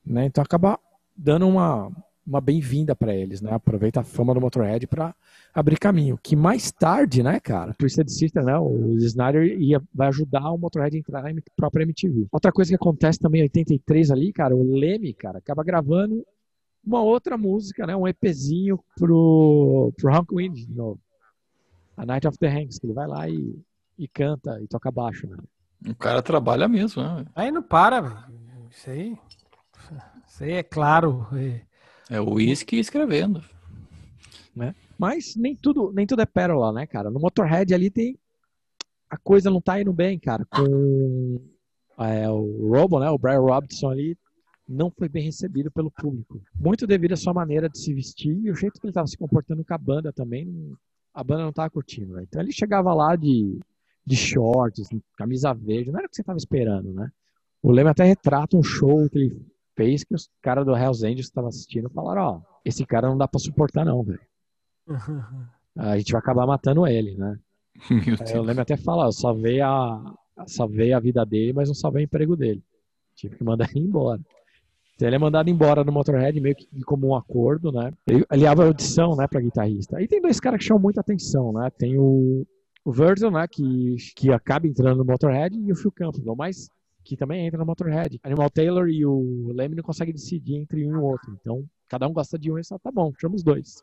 Né? 0.07 0.27
Então 0.27 0.43
acaba 0.43 0.79
dando 1.17 1.49
uma, 1.49 1.91
uma 2.27 2.41
bem-vinda 2.41 2.95
para 2.95 3.15
eles, 3.15 3.41
né? 3.41 3.53
Aproveita 3.53 4.01
a 4.01 4.05
fama 4.05 4.33
do 4.33 4.41
Motorhead 4.41 4.87
para 4.87 5.15
abrir 5.53 5.79
caminho. 5.79 6.17
Que 6.23 6.37
mais 6.37 6.71
tarde, 6.71 7.25
né, 7.25 7.41
cara, 7.41 7.73
o 7.73 7.75
Twisted 7.75 8.09
Sister, 8.09 8.45
né, 8.45 8.57
o 8.57 8.97
Snyder 8.99 9.61
ia, 9.61 9.83
vai 9.93 10.09
ajudar 10.09 10.51
o 10.53 10.59
Motorhead 10.59 10.97
a 10.97 11.01
entrar 11.01 11.23
na 11.23 11.41
própria 11.57 11.83
MTV. 11.83 12.29
Outra 12.31 12.53
coisa 12.53 12.71
que 12.71 12.77
acontece 12.77 13.19
também 13.19 13.41
em 13.41 13.45
83 13.45 14.13
ali, 14.13 14.33
cara, 14.33 14.55
o 14.55 14.63
Leme, 14.63 15.13
cara, 15.13 15.39
acaba 15.39 15.65
gravando 15.65 16.25
uma 16.85 17.03
outra 17.03 17.37
música, 17.37 17.87
né, 17.87 17.97
um 17.97 18.07
EPzinho 18.07 18.79
pro, 18.97 19.93
pro 19.97 20.15
Hank 20.15 20.33
Wind 20.33 20.55
de 20.55 20.73
novo. 20.73 21.01
A 21.97 22.07
Night 22.07 22.27
of 22.27 22.39
the 22.39 22.49
Hanks, 22.49 22.79
que 22.79 22.87
ele 22.87 22.95
vai 22.95 23.07
lá 23.07 23.29
e, 23.29 23.61
e 23.99 24.09
canta 24.09 24.59
e 24.63 24.67
toca 24.67 24.91
baixo, 24.91 25.27
né? 25.27 25.37
O 25.87 25.95
cara 25.95 26.23
trabalha 26.23 26.69
mesmo, 26.69 27.03
né? 27.03 27.25
Aí 27.35 27.51
não 27.51 27.63
para, 27.63 28.01
velho. 28.01 28.25
Isso 28.71 28.91
aí. 28.91 29.19
Isso 30.27 30.45
aí 30.45 30.53
é 30.53 30.63
claro. 30.63 31.27
é. 31.35 31.63
É 32.11 32.21
o 32.21 32.35
uísque 32.35 32.77
escrevendo. 32.77 33.43
Mas 35.01 35.35
nem 35.35 35.57
tudo, 35.57 35.91
nem 35.95 36.07
tudo 36.07 36.21
é 36.21 36.27
pérola, 36.27 36.71
né, 36.73 36.87
cara? 36.87 37.11
No 37.11 37.19
Motorhead 37.19 37.73
ali 37.73 37.89
tem. 37.89 38.19
A 39.09 39.17
coisa 39.17 39.49
não 39.49 39.59
tá 39.59 39.81
indo 39.81 39.95
bem, 39.95 40.19
cara. 40.19 40.45
Com 40.45 41.41
é, 41.99 42.29
o 42.29 42.69
Robo, 42.69 43.01
né? 43.01 43.09
O 43.09 43.17
Brian 43.17 43.41
Robinson 43.41 43.89
ali 43.89 44.15
não 44.69 44.91
foi 44.91 45.09
bem 45.09 45.25
recebido 45.25 45.71
pelo 45.71 45.91
público. 45.91 46.39
Muito 46.55 46.87
devido 46.87 47.13
à 47.13 47.17
sua 47.17 47.33
maneira 47.33 47.67
de 47.67 47.79
se 47.79 47.95
vestir 47.95 48.39
e 48.45 48.51
o 48.51 48.55
jeito 48.55 48.79
que 48.79 48.87
ele 48.87 48.93
tava 48.93 49.07
se 49.07 49.17
comportando 49.17 49.65
com 49.65 49.73
a 49.73 49.79
banda 49.79 50.13
também. 50.13 50.77
A 51.15 51.25
banda 51.25 51.45
não 51.45 51.53
tava 51.53 51.71
curtindo, 51.71 52.13
né? 52.13 52.25
Então 52.25 52.43
ele 52.43 52.53
chegava 52.53 52.93
lá 52.93 53.17
de, 53.17 53.59
de 54.05 54.17
shorts, 54.17 54.89
camisa 55.17 55.53
verde, 55.53 55.91
não 55.91 55.99
era 55.99 56.07
o 56.07 56.11
que 56.11 56.17
você 56.17 56.23
tava 56.23 56.39
esperando, 56.39 56.93
né? 56.93 57.11
O 57.63 57.71
Leme 57.71 57.91
até 57.91 58.05
retrata 58.05 58.57
um 58.57 58.63
show 58.63 59.09
que 59.09 59.19
ele 59.19 59.47
fez 59.77 60.05
que 60.05 60.15
os 60.15 60.29
caras 60.43 60.65
do 60.65 60.75
Hells 60.75 61.05
Angels 61.05 61.27
que 61.27 61.31
estavam 61.31 61.49
assistindo 61.49 61.91
falaram: 61.91 62.23
Ó, 62.23 62.41
esse 62.65 62.85
cara 62.87 63.09
não 63.09 63.19
dá 63.19 63.29
pra 63.29 63.39
suportar, 63.39 63.85
não, 63.85 64.03
velho 64.03 64.21
a 65.77 65.97
gente 65.99 66.13
vai 66.13 66.19
acabar 66.19 66.47
matando 66.47 66.87
ele, 66.87 67.15
né? 67.15 67.39
Eu 68.35 68.43
lembro 68.43 68.63
até 68.63 68.77
falar, 68.77 69.07
eu 69.07 69.13
salvei 69.13 69.61
a, 69.61 70.15
salvei 70.47 70.93
a 70.93 71.01
vida 71.01 71.25
dele, 71.25 71.53
mas 71.53 71.69
não 71.69 71.75
salvei 71.75 72.03
o 72.03 72.07
emprego 72.07 72.37
dele. 72.37 72.63
Tive 73.15 73.37
que 73.37 73.45
mandar 73.45 73.69
ele 73.75 73.87
embora. 73.87 74.21
Então 74.95 75.09
ele 75.09 75.17
é 75.17 75.19
mandado 75.19 75.49
embora 75.49 75.83
do 75.83 75.93
Motorhead 75.93 76.39
meio 76.41 76.55
que 76.55 76.69
de 76.71 76.85
comum 76.85 77.15
acordo, 77.15 77.73
né? 77.73 77.93
Ele, 78.07 78.25
ele 78.31 78.47
abre 78.47 78.65
a 78.65 78.69
audição, 78.69 79.17
né, 79.17 79.27
pra 79.27 79.41
guitarrista. 79.41 79.97
Aí 79.97 80.07
tem 80.07 80.21
dois 80.21 80.39
caras 80.39 80.59
que 80.59 80.67
chamam 80.67 80.83
muita 80.83 81.01
atenção, 81.01 81.53
né? 81.53 81.71
Tem 81.71 81.99
o, 81.99 82.47
o 82.85 82.93
Virgil, 82.93 83.31
né, 83.31 83.47
que, 83.49 83.97
que 84.17 84.31
acaba 84.33 84.67
entrando 84.67 84.99
no 84.99 85.05
Motorhead, 85.05 85.57
e 85.59 85.73
o 85.73 85.77
Phil 85.77 85.93
Campbell, 85.93 86.35
mas 86.37 86.69
que 87.05 87.17
também 87.17 87.47
entra 87.47 87.59
no 87.59 87.67
Motorhead. 87.67 88.19
Animal 88.23 88.51
Taylor 88.51 88.89
e 88.89 89.05
o 89.05 89.53
Leme 89.55 89.75
não 89.77 89.83
conseguem 89.83 90.15
decidir 90.15 90.57
entre 90.57 90.87
um 90.87 90.93
e 90.93 90.97
o 90.97 91.03
outro. 91.03 91.37
Então, 91.41 91.65
cada 91.89 92.07
um 92.07 92.13
gosta 92.13 92.39
de 92.39 92.51
um 92.53 92.59
e 92.59 92.65
só 92.65 92.79
tá 92.79 92.91
bom, 92.93 93.13
chama 93.21 93.35
os 93.37 93.43
dois. 93.43 93.83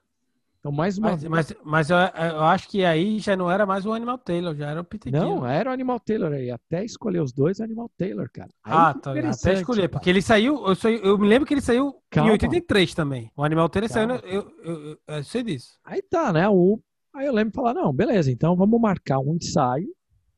Então, 0.59 0.71
mais 0.71 0.97
uma 0.97 1.11
Mas, 1.11 1.23
mas, 1.25 1.53
mas 1.63 1.89
eu, 1.91 1.97
eu 1.97 2.41
acho 2.43 2.67
que 2.67 2.83
aí 2.83 3.19
já 3.19 3.35
não 3.35 3.49
era 3.49 3.65
mais 3.65 3.85
o 3.85 3.93
Animal 3.93 4.17
Taylor, 4.17 4.55
já 4.55 4.69
era 4.71 4.81
o 4.81 4.83
Peter 4.83 5.11
Não, 5.13 5.35
King. 5.41 5.47
era 5.47 5.69
o 5.69 5.73
Animal 5.73 5.99
Taylor 5.99 6.31
aí. 6.33 6.49
Até 6.49 6.83
escolher 6.83 7.21
os 7.21 7.31
dois, 7.31 7.59
é 7.59 7.63
Animal 7.63 7.89
Taylor, 7.97 8.27
cara. 8.33 8.49
Aí 8.63 8.73
Ah, 8.75 8.93
tá. 8.93 9.11
Até 9.11 9.53
escolher, 9.53 9.81
cara. 9.81 9.89
porque 9.89 10.09
ele 10.09 10.21
saiu. 10.21 10.65
Eu, 10.67 10.75
sou- 10.75 10.89
eu 10.89 11.17
me 11.17 11.27
lembro 11.27 11.47
que 11.47 11.53
ele 11.53 11.61
saiu 11.61 11.95
Calma. 12.09 12.29
em 12.29 12.33
83 12.33 12.93
também. 12.95 13.31
O 13.35 13.43
Animal 13.43 13.69
Taylor 13.69 13.89
saiu. 13.89 14.07
Calma. 14.07 14.21
no- 14.23 14.27
Eu, 14.27 14.51
eu, 14.63 14.81
eu, 14.91 14.97
eu 15.07 15.23
sei 15.23 15.43
disso. 15.43 15.77
Aí 15.85 16.01
tá, 16.01 16.33
né? 16.33 16.49
O... 16.49 16.79
Aí 17.17 17.25
eu 17.25 17.33
lembro 17.33 17.49
de 17.49 17.55
falar, 17.55 17.73
não, 17.73 17.91
beleza, 17.91 18.31
então 18.31 18.55
vamos 18.55 18.79
marcar 18.79 19.17
um 19.17 19.33
ensaio 19.33 19.87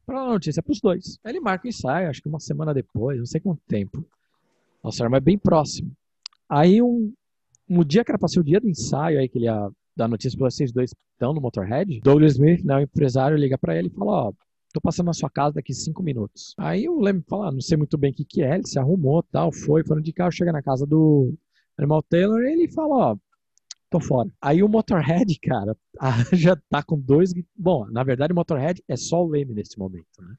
para 0.06 0.24
dar 0.24 0.32
notícia 0.32 0.64
pros 0.64 0.80
dois. 0.80 1.20
Aí 1.26 1.34
ele 1.34 1.42
marca 1.42 1.66
o 1.66 1.70
ensaio, 1.70 2.10
acho 2.10 2.22
que 2.22 2.30
uma 2.30 2.40
semana 2.40 2.74
depois, 2.74 3.20
não 3.20 3.26
sei 3.26 3.42
quanto 3.42 3.62
tempo. 3.68 4.02
Nossa, 4.82 5.04
era 5.04 5.10
mais 5.10 5.22
bem 5.22 5.38
próximo. 5.38 5.92
Aí 6.48 6.82
um, 6.82 7.12
um 7.70 7.84
dia 7.84 8.06
que 8.06 8.12
era 8.12 8.18
pra 8.18 8.30
ser 8.30 8.40
o 8.40 8.44
dia 8.46 8.62
do 8.62 8.70
ensaio, 8.70 9.20
aí 9.20 9.28
que 9.28 9.38
ele 9.38 9.46
ia 9.46 9.70
dar 9.94 10.08
notícia 10.08 10.38
pra 10.40 10.50
vocês 10.50 10.72
dois 10.72 10.96
estão 11.12 11.34
no 11.34 11.42
Motorhead, 11.42 12.00
Douglas 12.00 12.36
Smith, 12.36 12.64
né, 12.64 12.78
o 12.78 12.80
empresário, 12.80 13.36
liga 13.36 13.58
pra 13.58 13.78
ele 13.78 13.90
e 13.90 13.92
fala, 13.92 14.30
ó, 14.30 14.34
tô 14.74 14.80
passando 14.80 15.08
na 15.08 15.14
sua 15.14 15.30
casa 15.30 15.56
daqui 15.56 15.74
cinco 15.74 16.02
minutos. 16.02 16.56
Aí 16.58 16.86
eu 16.86 16.98
lembro 16.98 17.24
de 17.24 17.28
falar, 17.28 17.52
não 17.52 17.60
sei 17.60 17.76
muito 17.76 17.98
bem 17.98 18.12
o 18.12 18.14
que 18.16 18.24
que 18.24 18.42
é, 18.42 18.56
ele 18.56 18.66
se 18.66 18.80
arrumou, 18.80 19.22
tal, 19.22 19.52
foi, 19.52 19.84
foram 19.84 20.02
de 20.02 20.14
carro, 20.14 20.32
chega 20.32 20.54
na 20.54 20.64
casa 20.64 20.86
do 20.86 21.34
Animal 21.78 22.02
Taylor 22.04 22.42
e 22.42 22.54
ele 22.54 22.72
fala, 22.72 22.96
ó, 22.96 23.18
tô 23.90 24.00
fora. 24.00 24.30
Aí 24.42 24.62
o 24.64 24.70
Motorhead, 24.70 25.40
cara, 25.40 25.76
já 26.34 26.56
tá 26.70 26.84
com 26.84 27.00
dois. 27.00 27.34
Bom, 27.56 27.86
na 27.88 28.04
verdade, 28.04 28.34
o 28.34 28.36
Motorhead 28.36 28.84
é 28.88 28.96
só 28.96 29.24
o 29.24 29.28
Leme 29.28 29.54
nesse 29.54 29.78
momento, 29.78 30.22
né? 30.22 30.36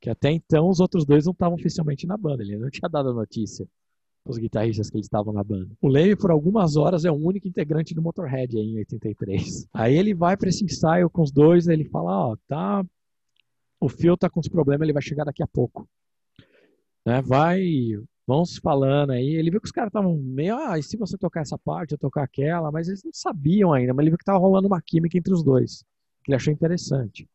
Que 0.00 0.10
até 0.10 0.30
então 0.30 0.68
os 0.68 0.80
outros 0.80 1.04
dois 1.04 1.24
não 1.24 1.32
estavam 1.32 1.54
oficialmente 1.54 2.06
na 2.06 2.16
banda, 2.16 2.42
ele 2.42 2.58
não 2.58 2.70
tinha 2.70 2.88
dado 2.88 3.10
a 3.10 3.14
notícia 3.14 3.66
os 4.28 4.38
guitarristas 4.38 4.90
que 4.90 4.96
eles 4.96 5.06
estavam 5.06 5.32
na 5.32 5.44
banda. 5.44 5.70
O 5.80 5.88
Leme, 5.88 6.16
por 6.16 6.30
algumas 6.30 6.76
horas, 6.76 7.04
é 7.04 7.10
o 7.10 7.14
único 7.14 7.46
integrante 7.46 7.94
do 7.94 8.02
Motorhead 8.02 8.56
aí 8.56 8.64
em 8.64 8.78
83. 8.78 9.68
Aí 9.72 9.96
ele 9.96 10.14
vai 10.14 10.36
para 10.36 10.48
esse 10.48 10.64
ensaio 10.64 11.08
com 11.08 11.22
os 11.22 11.30
dois, 11.30 11.68
ele 11.68 11.84
fala, 11.84 12.10
ó, 12.10 12.32
oh, 12.32 12.36
tá, 12.48 12.84
o 13.80 13.88
Phil 13.88 14.16
tá 14.16 14.28
com 14.28 14.40
os 14.40 14.48
problemas, 14.48 14.84
ele 14.84 14.92
vai 14.92 15.02
chegar 15.02 15.24
daqui 15.24 15.42
a 15.42 15.46
pouco. 15.46 15.88
Né? 17.04 17.22
Vai, 17.22 17.62
vamos 18.26 18.56
falando 18.58 19.10
aí. 19.10 19.34
Ele 19.34 19.50
viu 19.50 19.60
que 19.60 19.66
os 19.66 19.72
caras 19.72 19.88
estavam 19.88 20.16
meio, 20.16 20.56
ah, 20.56 20.78
e 20.78 20.82
se 20.82 20.96
você 20.96 21.16
tocar 21.16 21.42
essa 21.42 21.56
parte, 21.56 21.92
eu 21.92 21.98
tocar 21.98 22.24
aquela, 22.24 22.70
mas 22.72 22.88
eles 22.88 23.02
não 23.04 23.12
sabiam 23.12 23.72
ainda, 23.72 23.94
mas 23.94 24.02
ele 24.02 24.10
viu 24.10 24.18
que 24.18 24.24
tava 24.24 24.38
rolando 24.38 24.66
uma 24.66 24.80
química 24.80 25.16
entre 25.16 25.32
os 25.32 25.42
dois, 25.42 25.84
que 26.24 26.30
ele 26.30 26.36
achou 26.36 26.52
interessante. 26.52 27.28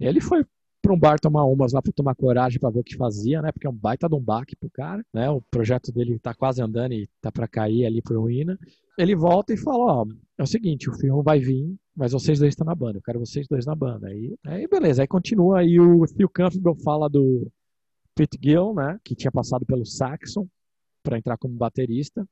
E 0.00 0.06
ele 0.06 0.20
foi 0.20 0.44
para 0.82 0.92
um 0.92 0.98
bar 0.98 1.20
tomar 1.20 1.44
umas 1.44 1.72
lá 1.72 1.80
para 1.80 1.92
tomar 1.92 2.14
coragem 2.16 2.58
para 2.58 2.70
ver 2.70 2.80
o 2.80 2.84
que 2.84 2.96
fazia, 2.96 3.40
né? 3.40 3.52
Porque 3.52 3.68
é 3.68 3.70
um 3.70 3.74
baita 3.74 4.08
de 4.08 4.16
um 4.16 4.20
baque 4.20 4.56
pro 4.56 4.68
cara, 4.68 5.04
né? 5.14 5.30
O 5.30 5.40
projeto 5.40 5.92
dele 5.92 6.18
tá 6.18 6.34
quase 6.34 6.60
andando 6.60 6.92
e 6.92 7.08
tá 7.20 7.30
para 7.30 7.46
cair 7.46 7.86
ali 7.86 8.02
pro 8.02 8.20
ruína. 8.20 8.58
Ele 8.98 9.14
volta 9.14 9.54
e 9.54 9.56
fala, 9.56 10.02
ó, 10.02 10.06
é 10.36 10.42
o 10.42 10.46
seguinte, 10.46 10.90
o 10.90 10.94
filme 10.94 11.22
vai 11.22 11.38
vir, 11.38 11.72
mas 11.94 12.12
vocês 12.12 12.40
dois 12.40 12.50
estão 12.50 12.66
na 12.66 12.74
banda, 12.74 12.98
eu 12.98 13.02
quero 13.02 13.20
vocês 13.20 13.46
dois 13.46 13.64
na 13.64 13.76
banda. 13.76 14.08
Aí, 14.08 14.36
aí 14.44 14.66
beleza, 14.66 15.02
aí 15.02 15.08
continua, 15.08 15.60
aí 15.60 15.78
o 15.78 16.04
Phil 16.08 16.28
Campbell 16.28 16.74
fala 16.74 17.08
do 17.08 17.48
Pete 18.14 18.38
Gill, 18.42 18.74
né? 18.74 18.98
Que 19.04 19.14
tinha 19.14 19.32
passado 19.32 19.64
pelo 19.66 19.84
Saxon 19.84 20.46
para 21.02 21.18
entrar 21.18 21.36
como 21.36 21.54
baterista. 21.54 22.26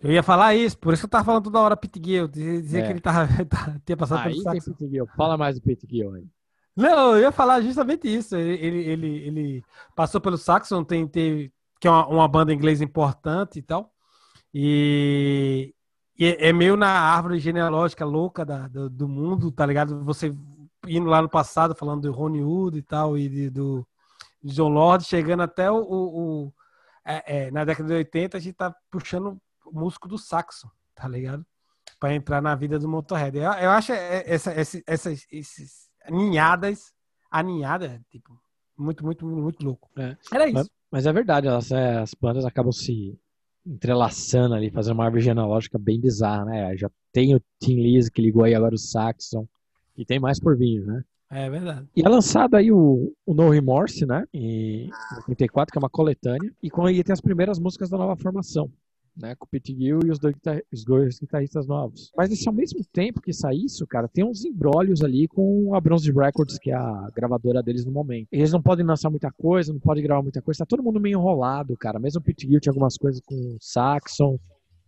Eu 0.00 0.12
ia 0.12 0.22
falar 0.22 0.54
isso, 0.54 0.78
por 0.78 0.92
isso 0.92 1.02
que 1.02 1.06
eu 1.06 1.10
tava 1.10 1.24
falando 1.24 1.44
toda 1.44 1.58
hora 1.58 1.76
Pete 1.76 2.00
Gill, 2.04 2.28
dizer 2.28 2.80
é. 2.80 2.86
que 2.86 2.92
ele 2.92 3.00
tava, 3.00 3.26
tinha 3.84 3.96
passado 3.96 4.26
aí 4.26 4.32
pelo 4.32 4.42
Saxon. 4.42 4.72
Pete 4.72 4.90
Gill. 4.90 5.06
Fala 5.16 5.36
mais 5.36 5.56
do 5.56 5.62
Pete 5.62 5.86
Gill 5.88 6.14
aí. 6.14 6.26
Não, 6.76 7.16
eu 7.16 7.22
ia 7.22 7.32
falar 7.32 7.62
justamente 7.62 8.06
isso. 8.06 8.36
Ele, 8.36 8.54
ele, 8.64 8.78
ele, 8.78 9.06
ele 9.26 9.64
passou 9.94 10.20
pelo 10.20 10.36
Saxon, 10.36 10.84
tem, 10.84 11.08
tem, 11.08 11.50
que 11.80 11.88
é 11.88 11.90
uma, 11.90 12.06
uma 12.06 12.28
banda 12.28 12.52
inglesa 12.52 12.84
importante 12.84 13.58
e 13.58 13.62
tal. 13.62 13.90
E, 14.52 15.74
e, 16.18 16.36
é 16.38 16.52
meio 16.52 16.76
na 16.76 16.88
árvore 16.88 17.38
genealógica 17.38 18.04
louca 18.04 18.44
da, 18.44 18.68
do, 18.68 18.90
do, 18.90 19.08
mundo, 19.08 19.50
tá 19.50 19.64
ligado? 19.64 20.04
Você 20.04 20.34
indo 20.86 21.08
lá 21.08 21.22
no 21.22 21.28
passado, 21.28 21.74
falando 21.74 22.02
do 22.02 22.12
Ronnie 22.12 22.42
Wood 22.42 22.78
e 22.78 22.82
tal, 22.82 23.16
e 23.16 23.28
de, 23.28 23.50
do 23.50 23.86
John 24.46 24.68
Lord, 24.68 25.04
chegando 25.04 25.42
até 25.42 25.70
o. 25.70 25.76
o, 25.76 26.44
o 26.46 26.52
é, 27.04 27.46
é, 27.46 27.50
na 27.50 27.64
década 27.64 27.88
de 27.88 27.94
80, 27.94 28.36
a 28.36 28.40
gente 28.40 28.54
tá 28.54 28.74
puxando 28.90 29.40
o 29.64 29.78
músico 29.78 30.08
do 30.08 30.18
Saxon, 30.18 30.68
tá 30.94 31.06
ligado? 31.06 31.44
Para 32.00 32.14
entrar 32.14 32.42
na 32.42 32.54
vida 32.54 32.78
do 32.78 32.88
Motorhead. 32.88 33.36
Eu, 33.38 33.44
eu 33.44 33.70
acho 33.70 33.92
essa, 33.92 34.50
essa, 34.52 34.82
essa, 34.86 35.12
esses 35.30 35.88
aninhadas, 36.04 36.92
aninhada, 37.30 38.04
tipo, 38.10 38.36
muito, 38.76 39.04
muito, 39.04 39.24
muito 39.24 39.64
louco. 39.64 39.88
É. 39.96 40.16
Era 40.32 40.46
isso. 40.46 40.54
Mas, 40.54 40.70
mas, 40.90 41.06
é 41.06 41.12
verdade, 41.12 41.46
elas, 41.46 41.70
é, 41.70 41.98
as 41.98 42.12
bandas 42.14 42.44
acabam 42.44 42.72
se 42.72 43.18
entrelaçando 43.64 44.54
ali, 44.54 44.70
fazendo 44.70 44.94
uma 44.94 45.04
árvore 45.04 45.22
genealógica 45.22 45.78
bem 45.78 46.00
bizarra, 46.00 46.44
né? 46.44 46.76
Já 46.76 46.90
tem 47.12 47.34
o 47.34 47.42
Tim 47.60 47.76
Lise 47.76 48.10
que 48.10 48.22
ligou 48.22 48.44
aí 48.44 48.54
agora 48.54 48.74
o 48.74 48.78
Saxon, 48.78 49.48
e 49.96 50.04
tem 50.04 50.20
mais 50.20 50.38
por 50.38 50.56
vir, 50.56 50.84
né? 50.84 51.02
É 51.30 51.50
verdade. 51.50 51.88
E 51.96 52.02
é 52.02 52.08
lançado 52.08 52.54
aí 52.54 52.70
o, 52.70 53.12
o 53.26 53.34
No 53.34 53.50
Remorse, 53.50 54.06
né? 54.06 54.24
Em 54.32 54.90
84, 55.28 55.72
que 55.72 55.78
é 55.78 55.80
uma 55.80 55.90
coletânea. 55.90 56.52
E 56.62 56.70
com 56.70 56.86
aí 56.86 57.02
tem 57.02 57.12
as 57.12 57.20
primeiras 57.20 57.58
músicas 57.58 57.90
da 57.90 57.98
nova 57.98 58.16
formação 58.16 58.70
né, 59.16 59.34
com 59.34 59.46
o 59.46 59.48
Pete 59.48 59.74
Gill 59.74 60.00
e 60.04 60.10
os 60.10 60.18
dois, 60.18 60.36
os 60.72 60.84
dois 60.84 61.18
guitarristas 61.18 61.66
novos. 61.66 62.12
Mas 62.16 62.28
nesse 62.28 62.46
ao 62.46 62.54
mesmo 62.54 62.80
tempo 62.92 63.20
que 63.20 63.32
sai 63.32 63.56
isso, 63.56 63.86
cara, 63.86 64.06
tem 64.06 64.24
uns 64.24 64.44
embrólios 64.44 65.02
ali 65.02 65.26
com 65.26 65.74
a 65.74 65.80
Bronze 65.80 66.12
Records, 66.12 66.58
que 66.58 66.70
é 66.70 66.74
a 66.74 67.08
gravadora 67.14 67.62
deles 67.62 67.84
no 67.84 67.92
momento. 67.92 68.28
Eles 68.30 68.52
não 68.52 68.60
podem 68.60 68.84
lançar 68.84 69.10
muita 69.10 69.30
coisa, 69.32 69.72
não 69.72 69.80
podem 69.80 70.02
gravar 70.02 70.22
muita 70.22 70.42
coisa, 70.42 70.58
tá 70.58 70.66
todo 70.66 70.82
mundo 70.82 71.00
meio 71.00 71.18
enrolado, 71.18 71.76
cara. 71.76 71.98
Mesmo 71.98 72.20
o 72.20 72.22
Pete 72.22 72.46
Gill 72.46 72.60
tinha 72.60 72.72
algumas 72.72 72.96
coisas 72.96 73.20
com 73.24 73.34
o 73.34 73.56
Saxon, 73.60 74.38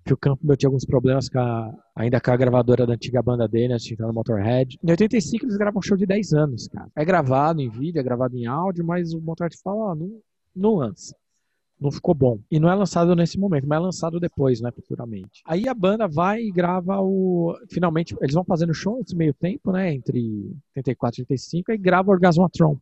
que 0.05 0.13
o 0.13 0.17
Campbell 0.17 0.57
tinha 0.57 0.69
alguns 0.69 0.85
problemas 0.85 1.29
com 1.29 1.39
a, 1.39 1.71
ainda 1.95 2.21
com 2.21 2.31
a 2.31 2.37
gravadora 2.37 2.87
da 2.87 2.95
antiga 2.95 3.23
banda 3.23 3.47
dele, 3.47 3.75
né, 3.75 3.77
no 4.01 4.13
Motorhead. 4.13 4.79
Em 4.83 4.91
85 4.91 5.45
eles 5.45 5.57
gravam 5.57 5.79
um 5.79 5.83
show 5.83 5.97
de 5.97 6.07
10 6.07 6.33
anos, 6.33 6.69
cara. 6.69 6.89
É 6.97 7.05
gravado 7.05 7.61
em 7.61 7.69
vídeo, 7.69 8.01
é 8.01 8.03
gravado 8.03 8.37
em 8.37 8.47
áudio, 8.47 8.85
mas 8.85 9.13
o 9.13 9.21
Motorhead 9.21 9.57
fala, 9.63 9.93
ó, 9.93 9.95
não, 9.95 10.21
não 10.55 10.75
lança 10.77 11.15
não 11.81 11.91
ficou 11.91 12.15
bom. 12.15 12.41
E 12.51 12.59
não 12.59 12.71
é 12.71 12.75
lançado 12.75 13.15
nesse 13.15 13.39
momento, 13.39 13.67
mas 13.67 13.79
é 13.79 13.81
lançado 13.81 14.19
depois, 14.19 14.61
né, 14.61 14.71
futuramente. 14.73 15.43
Aí 15.47 15.69
a 15.69 15.75
banda 15.75 16.09
vai 16.09 16.41
e 16.41 16.51
grava 16.51 17.01
o. 17.01 17.57
Finalmente, 17.71 18.17
eles 18.21 18.35
vão 18.35 18.45
fazendo 18.45 18.75
show 18.75 18.99
nesse 18.99 19.17
meio 19.17 19.33
tempo, 19.33 19.73
né, 19.73 19.95
entre 19.95 20.21
84 20.77 21.21
e 21.21 21.23
85, 21.23 21.73
e 21.73 21.79
grava 21.79 22.11
Orgasmatron. 22.11 22.77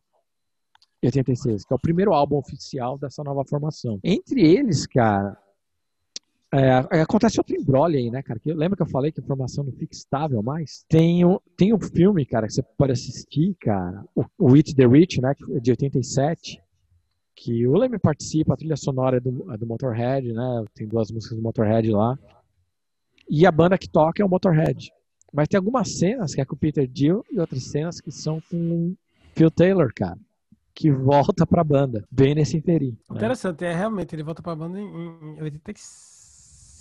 Em 1.01 1.07
86, 1.07 1.63
que 1.63 1.73
é 1.73 1.75
o 1.75 1.79
primeiro 1.79 2.11
álbum 2.13 2.37
oficial 2.37 2.97
dessa 2.97 3.23
nova 3.23 3.43
formação. 3.47 3.99
Entre 4.03 4.41
eles, 4.41 4.87
cara, 4.87 5.37
é, 6.53 7.01
acontece 7.01 7.39
outro 7.39 7.55
embrolho 7.55 7.97
aí, 7.97 8.09
né, 8.09 8.21
cara? 8.21 8.39
Que, 8.39 8.53
lembra 8.53 8.77
que 8.77 8.83
eu 8.83 8.89
falei 8.89 9.11
que 9.11 9.19
a 9.19 9.23
formação 9.23 9.63
não 9.63 9.71
fica 9.73 9.93
estável 9.93 10.41
mais? 10.41 10.85
Tem 10.87 11.25
um, 11.25 11.39
tem 11.57 11.73
um 11.73 11.79
filme, 11.79 12.25
cara, 12.25 12.47
que 12.47 12.53
você 12.53 12.63
pode 12.63 12.93
assistir, 12.93 13.55
cara, 13.59 14.03
o, 14.15 14.23
o 14.37 14.55
It 14.55 14.73
the 14.73 14.87
Rich, 14.87 15.21
né, 15.21 15.33
de 15.61 15.71
87, 15.71 16.61
que 17.35 17.67
o 17.67 17.77
Leme 17.77 17.99
participa, 17.99 18.53
a 18.53 18.57
trilha 18.57 18.77
sonora 18.77 19.17
é 19.17 19.19
do, 19.19 19.53
é 19.53 19.57
do 19.57 19.67
Motorhead, 19.67 20.33
né? 20.33 20.65
Tem 20.73 20.87
duas 20.87 21.11
músicas 21.11 21.37
do 21.37 21.43
Motorhead 21.43 21.91
lá. 21.91 22.17
E 23.29 23.45
a 23.45 23.51
banda 23.51 23.77
que 23.77 23.87
toca 23.87 24.23
é 24.23 24.25
o 24.25 24.29
Motorhead. 24.29 24.91
Mas 25.31 25.47
tem 25.47 25.57
algumas 25.57 25.99
cenas 25.99 26.33
que 26.33 26.41
é 26.41 26.45
com 26.45 26.55
o 26.55 26.57
Peter 26.57 26.87
Dill 26.87 27.23
e 27.31 27.39
outras 27.39 27.63
cenas 27.65 28.01
que 28.01 28.11
são 28.11 28.41
com 28.49 28.95
Phil 29.35 29.51
Taylor, 29.51 29.91
cara. 29.93 30.17
Que 30.73 30.91
volta 30.91 31.45
pra 31.45 31.63
banda, 31.63 32.05
bem 32.09 32.33
nesse 32.33 32.57
inteirinho. 32.57 32.97
Né? 33.09 33.17
Interessante, 33.17 33.65
é 33.65 33.73
realmente, 33.73 34.15
ele 34.15 34.23
volta 34.23 34.41
pra 34.41 34.55
banda 34.55 34.79
em, 34.79 34.85
em 34.85 35.39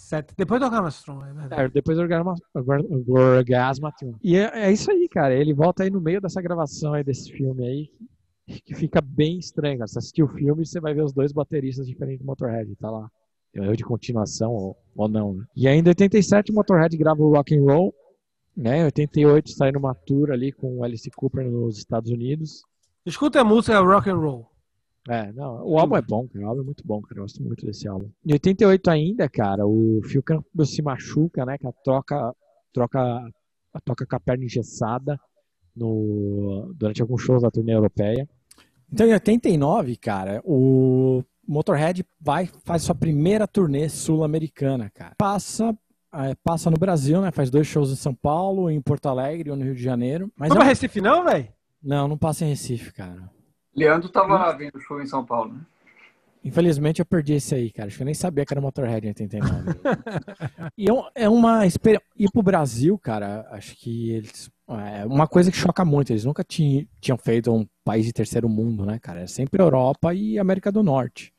87. 0.06 0.34
Depois 0.36 0.60
do 0.60 0.66
Orgasmatron, 0.66 1.24
é 1.24 1.32
verdade. 1.32 1.62
É, 1.62 1.68
depois 1.68 1.98
do 1.98 2.02
Orgasmatron. 3.14 4.14
E 4.22 4.36
é, 4.36 4.66
é, 4.66 4.72
isso 4.72 4.90
aí, 4.90 5.08
cara. 5.08 5.34
Ele 5.34 5.52
volta 5.52 5.82
aí 5.82 5.90
no 5.90 6.00
meio 6.00 6.20
dessa 6.20 6.40
gravação 6.40 6.94
aí 6.94 7.02
desse 7.02 7.32
filme 7.32 7.66
aí 7.66 7.90
que 8.64 8.74
fica 8.74 9.00
bem 9.00 9.38
estranho. 9.38 9.78
Cara. 9.78 9.88
Você 9.88 9.98
assistir 9.98 10.22
o 10.22 10.28
filme 10.28 10.62
e 10.62 10.66
você 10.66 10.80
vai 10.80 10.94
ver 10.94 11.02
os 11.02 11.12
dois 11.12 11.32
bateristas 11.32 11.86
diferentes 11.86 12.20
do 12.20 12.26
Motorhead, 12.26 12.74
tá 12.76 12.90
lá. 12.90 13.10
É 13.52 13.60
um 13.60 13.64
erro 13.64 13.76
de 13.76 13.84
continuação 13.84 14.52
ou, 14.52 14.76
ou 14.94 15.08
não, 15.08 15.34
né? 15.34 15.44
E 15.56 15.66
ainda 15.66 15.88
em 15.88 15.92
87 15.92 16.52
o 16.52 16.54
Motorhead 16.54 16.96
grava 16.96 17.22
o 17.22 17.32
Rock 17.32 17.56
and 17.56 17.62
Roll, 17.62 17.94
né? 18.56 18.80
Em 18.80 18.84
88 18.84 19.50
sai 19.50 19.72
numa 19.72 19.94
tour 19.94 20.30
ali 20.30 20.52
com 20.52 20.78
o 20.78 20.84
Alice 20.84 21.10
Cooper 21.10 21.50
nos 21.50 21.78
Estados 21.78 22.10
Unidos. 22.10 22.62
Escuta 23.04 23.40
a 23.40 23.44
música 23.44 23.80
Rock 23.80 24.10
and 24.10 24.16
Roll. 24.16 24.55
É, 25.08 25.32
não, 25.32 25.64
o 25.64 25.78
álbum 25.78 25.96
é 25.96 26.02
bom, 26.02 26.26
cara. 26.28 26.44
O 26.44 26.48
álbum 26.48 26.62
é 26.62 26.64
muito 26.64 26.86
bom, 26.86 27.00
cara. 27.00 27.18
Eu 27.18 27.24
gosto 27.24 27.42
muito 27.42 27.64
desse 27.64 27.86
álbum. 27.86 28.10
Em 28.24 28.32
88 28.32 28.90
ainda, 28.90 29.28
cara, 29.28 29.66
o 29.66 30.00
Phil 30.04 30.22
Campbell 30.22 30.66
se 30.66 30.82
machuca, 30.82 31.44
né? 31.44 31.56
Que 31.58 31.66
troca, 31.84 32.34
troca, 32.72 33.30
toca 33.84 34.06
com 34.06 34.16
a 34.16 34.20
perna 34.20 34.44
engessada 34.44 35.18
no, 35.74 36.72
durante 36.74 37.02
alguns 37.02 37.22
shows 37.22 37.42
da 37.42 37.50
turnê 37.50 37.74
europeia. 37.74 38.28
Então, 38.92 39.06
em 39.06 39.12
89, 39.12 39.96
cara, 39.96 40.40
o 40.44 41.22
Motorhead 41.46 42.04
vai 42.20 42.46
faz 42.64 42.82
sua 42.82 42.94
primeira 42.94 43.46
turnê 43.46 43.88
sul-americana, 43.88 44.90
cara. 44.90 45.14
Passa 45.16 45.76
é, 46.14 46.34
passa 46.42 46.70
no 46.70 46.78
Brasil, 46.78 47.20
né? 47.20 47.30
Faz 47.30 47.50
dois 47.50 47.66
shows 47.66 47.90
em 47.90 47.96
São 47.96 48.14
Paulo, 48.14 48.70
em 48.70 48.80
Porto 48.80 49.06
Alegre 49.06 49.50
ou 49.50 49.56
no 49.56 49.64
Rio 49.64 49.74
de 49.74 49.82
Janeiro. 49.82 50.32
Mas 50.36 50.48
não 50.48 50.62
é... 50.62 50.64
Recife 50.64 51.00
não, 51.00 51.24
velho? 51.24 51.48
Não, 51.82 52.08
não 52.08 52.16
passa 52.16 52.44
em 52.44 52.48
Recife, 52.48 52.92
cara. 52.92 53.30
Leandro 53.76 54.08
tava 54.08 54.52
hum? 54.52 54.56
vendo 54.56 54.80
show 54.80 55.00
em 55.00 55.06
São 55.06 55.24
Paulo, 55.24 55.54
né? 55.54 55.60
Infelizmente 56.42 57.00
eu 57.00 57.06
perdi 57.06 57.34
esse 57.34 57.54
aí, 57.56 57.72
cara. 57.72 57.88
Acho 57.88 57.96
que 57.96 58.02
eu 58.02 58.06
nem 58.06 58.14
sabia 58.14 58.46
que 58.46 58.54
era 58.54 58.60
Motorhead 58.60 59.04
em 59.04 59.10
89. 59.10 59.64
e 60.78 60.88
é, 60.88 61.24
é 61.24 61.28
uma 61.28 61.66
experiência. 61.66 62.06
Ir 62.16 62.30
pro 62.30 62.42
Brasil, 62.42 62.96
cara, 62.96 63.46
acho 63.50 63.76
que 63.76 64.12
eles 64.12 64.48
é 64.68 65.04
uma 65.06 65.28
coisa 65.28 65.50
que 65.50 65.56
choca 65.56 65.84
muito, 65.84 66.10
eles 66.10 66.24
nunca 66.24 66.42
tinham, 66.42 66.86
tinham 67.00 67.16
feito 67.16 67.52
um 67.52 67.66
país 67.84 68.04
de 68.04 68.12
terceiro 68.12 68.48
mundo, 68.48 68.84
né, 68.84 68.98
cara? 68.98 69.20
É 69.20 69.26
sempre 69.26 69.62
Europa 69.62 70.12
e 70.12 70.38
América 70.38 70.72
do 70.72 70.82
Norte. 70.82 71.32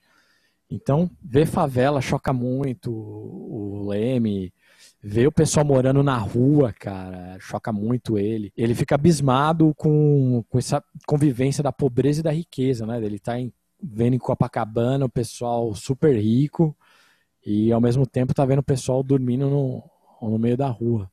Então, 0.69 1.09
ver 1.21 1.45
favela 1.45 2.01
choca 2.01 2.31
muito, 2.31 2.91
o 2.91 3.85
Leme, 3.89 4.53
ver 5.01 5.27
o 5.27 5.31
pessoal 5.31 5.65
morando 5.65 6.03
na 6.03 6.17
rua, 6.17 6.73
cara, 6.73 7.37
choca 7.39 7.71
muito 7.71 8.17
ele. 8.17 8.51
Ele 8.57 8.75
fica 8.75 8.95
abismado 8.95 9.73
com, 9.75 10.43
com 10.49 10.57
essa 10.57 10.83
convivência 11.05 11.63
da 11.63 11.71
pobreza 11.71 12.19
e 12.19 12.23
da 12.23 12.31
riqueza, 12.31 12.85
né? 12.85 13.03
Ele 13.03 13.19
tá 13.19 13.39
em, 13.39 13.53
vendo 13.81 14.15
em 14.15 14.19
Copacabana 14.19 15.05
o 15.05 15.09
pessoal 15.09 15.73
super 15.75 16.15
rico 16.15 16.75
e 17.45 17.71
ao 17.71 17.79
mesmo 17.79 18.05
tempo 18.05 18.33
tá 18.33 18.45
vendo 18.45 18.59
o 18.59 18.63
pessoal 18.63 19.03
dormindo 19.03 19.49
no, 19.49 19.83
no 20.21 20.37
meio 20.37 20.57
da 20.57 20.67
rua. 20.67 21.09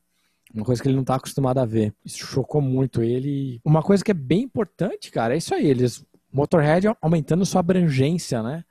Uma 0.53 0.63
coisa 0.65 0.81
que 0.81 0.87
ele 0.87 0.95
não 0.95 1.01
está 1.01 1.15
acostumado 1.15 1.57
a 1.59 1.65
ver. 1.65 1.93
Isso 2.03 2.25
chocou 2.25 2.61
muito 2.61 3.03
ele. 3.03 3.59
Uma 3.63 3.83
coisa 3.83 4.03
que 4.03 4.11
é 4.11 4.13
bem 4.13 4.43
importante, 4.43 5.11
cara, 5.11 5.33
é 5.33 5.37
isso 5.37 5.53
aí. 5.53 5.65
Eles. 5.65 6.05
Motorhead 6.31 6.87
aumentando 7.01 7.45
sua 7.45 7.61
abrangência, 7.61 8.43
né? 8.43 8.63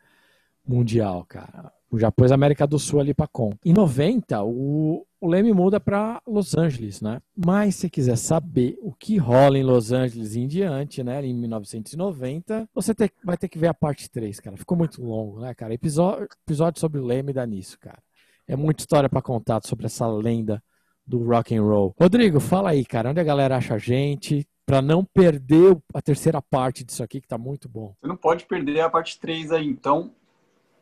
Mundial, 0.67 1.25
cara. 1.27 1.73
Pôs 2.11 2.33
a 2.33 2.35
América 2.35 2.67
do 2.67 2.79
Sul 2.79 3.01
ali 3.01 3.15
pra 3.15 3.27
conta. 3.27 3.59
Em 3.65 3.73
90, 3.73 4.43
o, 4.43 5.07
o 5.21 5.29
Leme 5.29 5.53
muda 5.53 5.81
para 5.81 6.21
Los 6.27 6.57
Angeles, 6.57 7.01
né? 7.01 7.21
Mas 7.37 7.77
se 7.77 7.89
quiser 7.89 8.17
saber 8.17 8.79
o 8.83 8.93
que 8.93 9.17
rola 9.17 9.59
em 9.59 9.63
Los 9.63 9.93
Angeles 9.93 10.37
em 10.37 10.47
diante, 10.47 11.03
né, 11.03 11.25
em 11.25 11.35
1990, 11.35 12.69
você 12.75 12.93
vai 13.25 13.37
ter 13.37 13.49
que 13.49 13.59
ver 13.59 13.69
a 13.69 13.75
parte 13.75 14.11
3, 14.11 14.41
cara. 14.41 14.57
Ficou 14.57 14.77
muito 14.77 15.03
longo, 15.03 15.41
né, 15.41 15.55
cara? 15.55 15.75
Episódio, 15.75 16.29
episódio 16.47 16.81
sobre 16.81 17.01
o 17.01 17.05
Leme 17.05 17.33
dá 17.33 17.47
nisso, 17.47 17.79
cara. 17.79 17.99
É 18.47 18.55
muita 18.57 18.83
história 18.83 19.09
para 19.09 19.23
contar 19.23 19.61
sobre 19.65 19.87
essa 19.87 20.07
lenda 20.07 20.63
do 21.07 21.23
rock 21.25 21.55
and 21.55 21.63
roll. 21.63 21.95
Rodrigo, 21.99 22.41
fala 22.41 22.71
aí, 22.71 22.85
cara, 22.85 23.11
onde 23.11 23.21
a 23.21 23.25
galera 23.25 23.57
acha 23.57 23.75
a 23.75 23.79
gente? 23.79 24.47
Para 24.67 24.81
não 24.81 25.05
perder 25.05 25.77
a 25.93 26.01
terceira 26.01 26.41
parte 26.41 26.85
disso 26.85 27.03
aqui, 27.03 27.21
que 27.21 27.29
tá 27.29 27.37
muito 27.37 27.69
bom. 27.69 27.95
Você 28.01 28.07
não 28.07 28.17
pode 28.17 28.47
perder 28.47 28.81
a 28.81 28.89
parte 28.89 29.21
3 29.21 29.53
aí, 29.53 29.67
então 29.67 30.13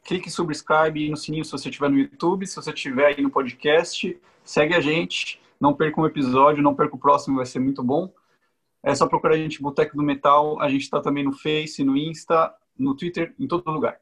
clique 0.05 0.29
em 0.29 0.31
subscribe 0.31 1.09
no 1.09 1.17
sininho 1.17 1.45
se 1.45 1.53
você 1.53 1.69
estiver 1.69 1.88
no 1.88 1.99
YouTube, 1.99 2.47
se 2.47 2.57
você 2.57 2.71
estiver 2.71 3.07
aí 3.07 3.23
no 3.23 3.31
podcast, 3.31 4.19
segue 4.45 4.75
a 4.75 4.81
gente, 4.81 5.41
não 5.61 5.75
perca 5.75 6.01
um 6.01 6.07
episódio, 6.07 6.62
não 6.62 6.75
perca 6.75 6.97
o 6.97 6.99
próximo, 6.99 7.37
vai 7.37 7.47
ser 7.47 7.61
muito 7.61 7.83
bom. 7.83 8.12
É 8.83 8.95
só 8.95 9.07
procurar 9.07 9.35
a 9.35 9.38
gente 9.38 9.62
Boteco 9.62 9.97
do 9.97 10.03
Metal, 10.03 10.61
a 10.61 10.69
gente 10.69 10.83
está 10.83 11.01
também 11.01 11.25
no 11.25 11.33
Face, 11.33 11.85
no 11.85 11.97
Insta, 11.97 12.53
no 12.77 12.97
Twitter, 12.97 13.33
em 13.38 13.47
todo 13.47 13.71
lugar. 13.71 13.99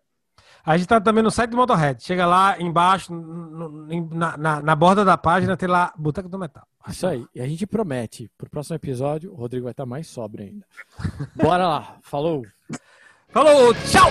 A 0.65 0.77
gente 0.77 0.87
está 0.87 1.01
também 1.01 1.23
no 1.23 1.31
site 1.31 1.51
do 1.51 1.57
Motorhead. 1.57 2.03
Chega 2.03 2.27
lá 2.27 2.61
embaixo, 2.61 3.15
no, 3.15 3.87
na, 4.11 4.37
na, 4.37 4.63
na, 4.63 4.77
borda 4.77 5.05
da 5.05 5.17
página, 5.17 5.57
tem 5.57 5.69
lá 5.69 5.93
Boteco 5.97 6.29
do 6.29 6.39
Metal. 6.39 6.67
Isso 6.89 7.07
aí. 7.07 7.27
E 7.35 7.41
a 7.41 7.47
gente 7.47 7.67
promete, 7.67 8.31
pro 8.37 8.49
próximo 8.49 8.77
episódio, 8.77 9.33
o 9.33 9.37
Rodrigo 9.37 9.65
vai 9.65 9.73
estar 9.73 9.87
mais 9.87 10.07
sóbrio 10.07 10.47
ainda. 10.47 10.67
Bora 11.35 11.67
lá. 11.67 11.97
Falou. 12.03 12.45
Falou. 13.29 13.75
Tchau. 13.75 14.11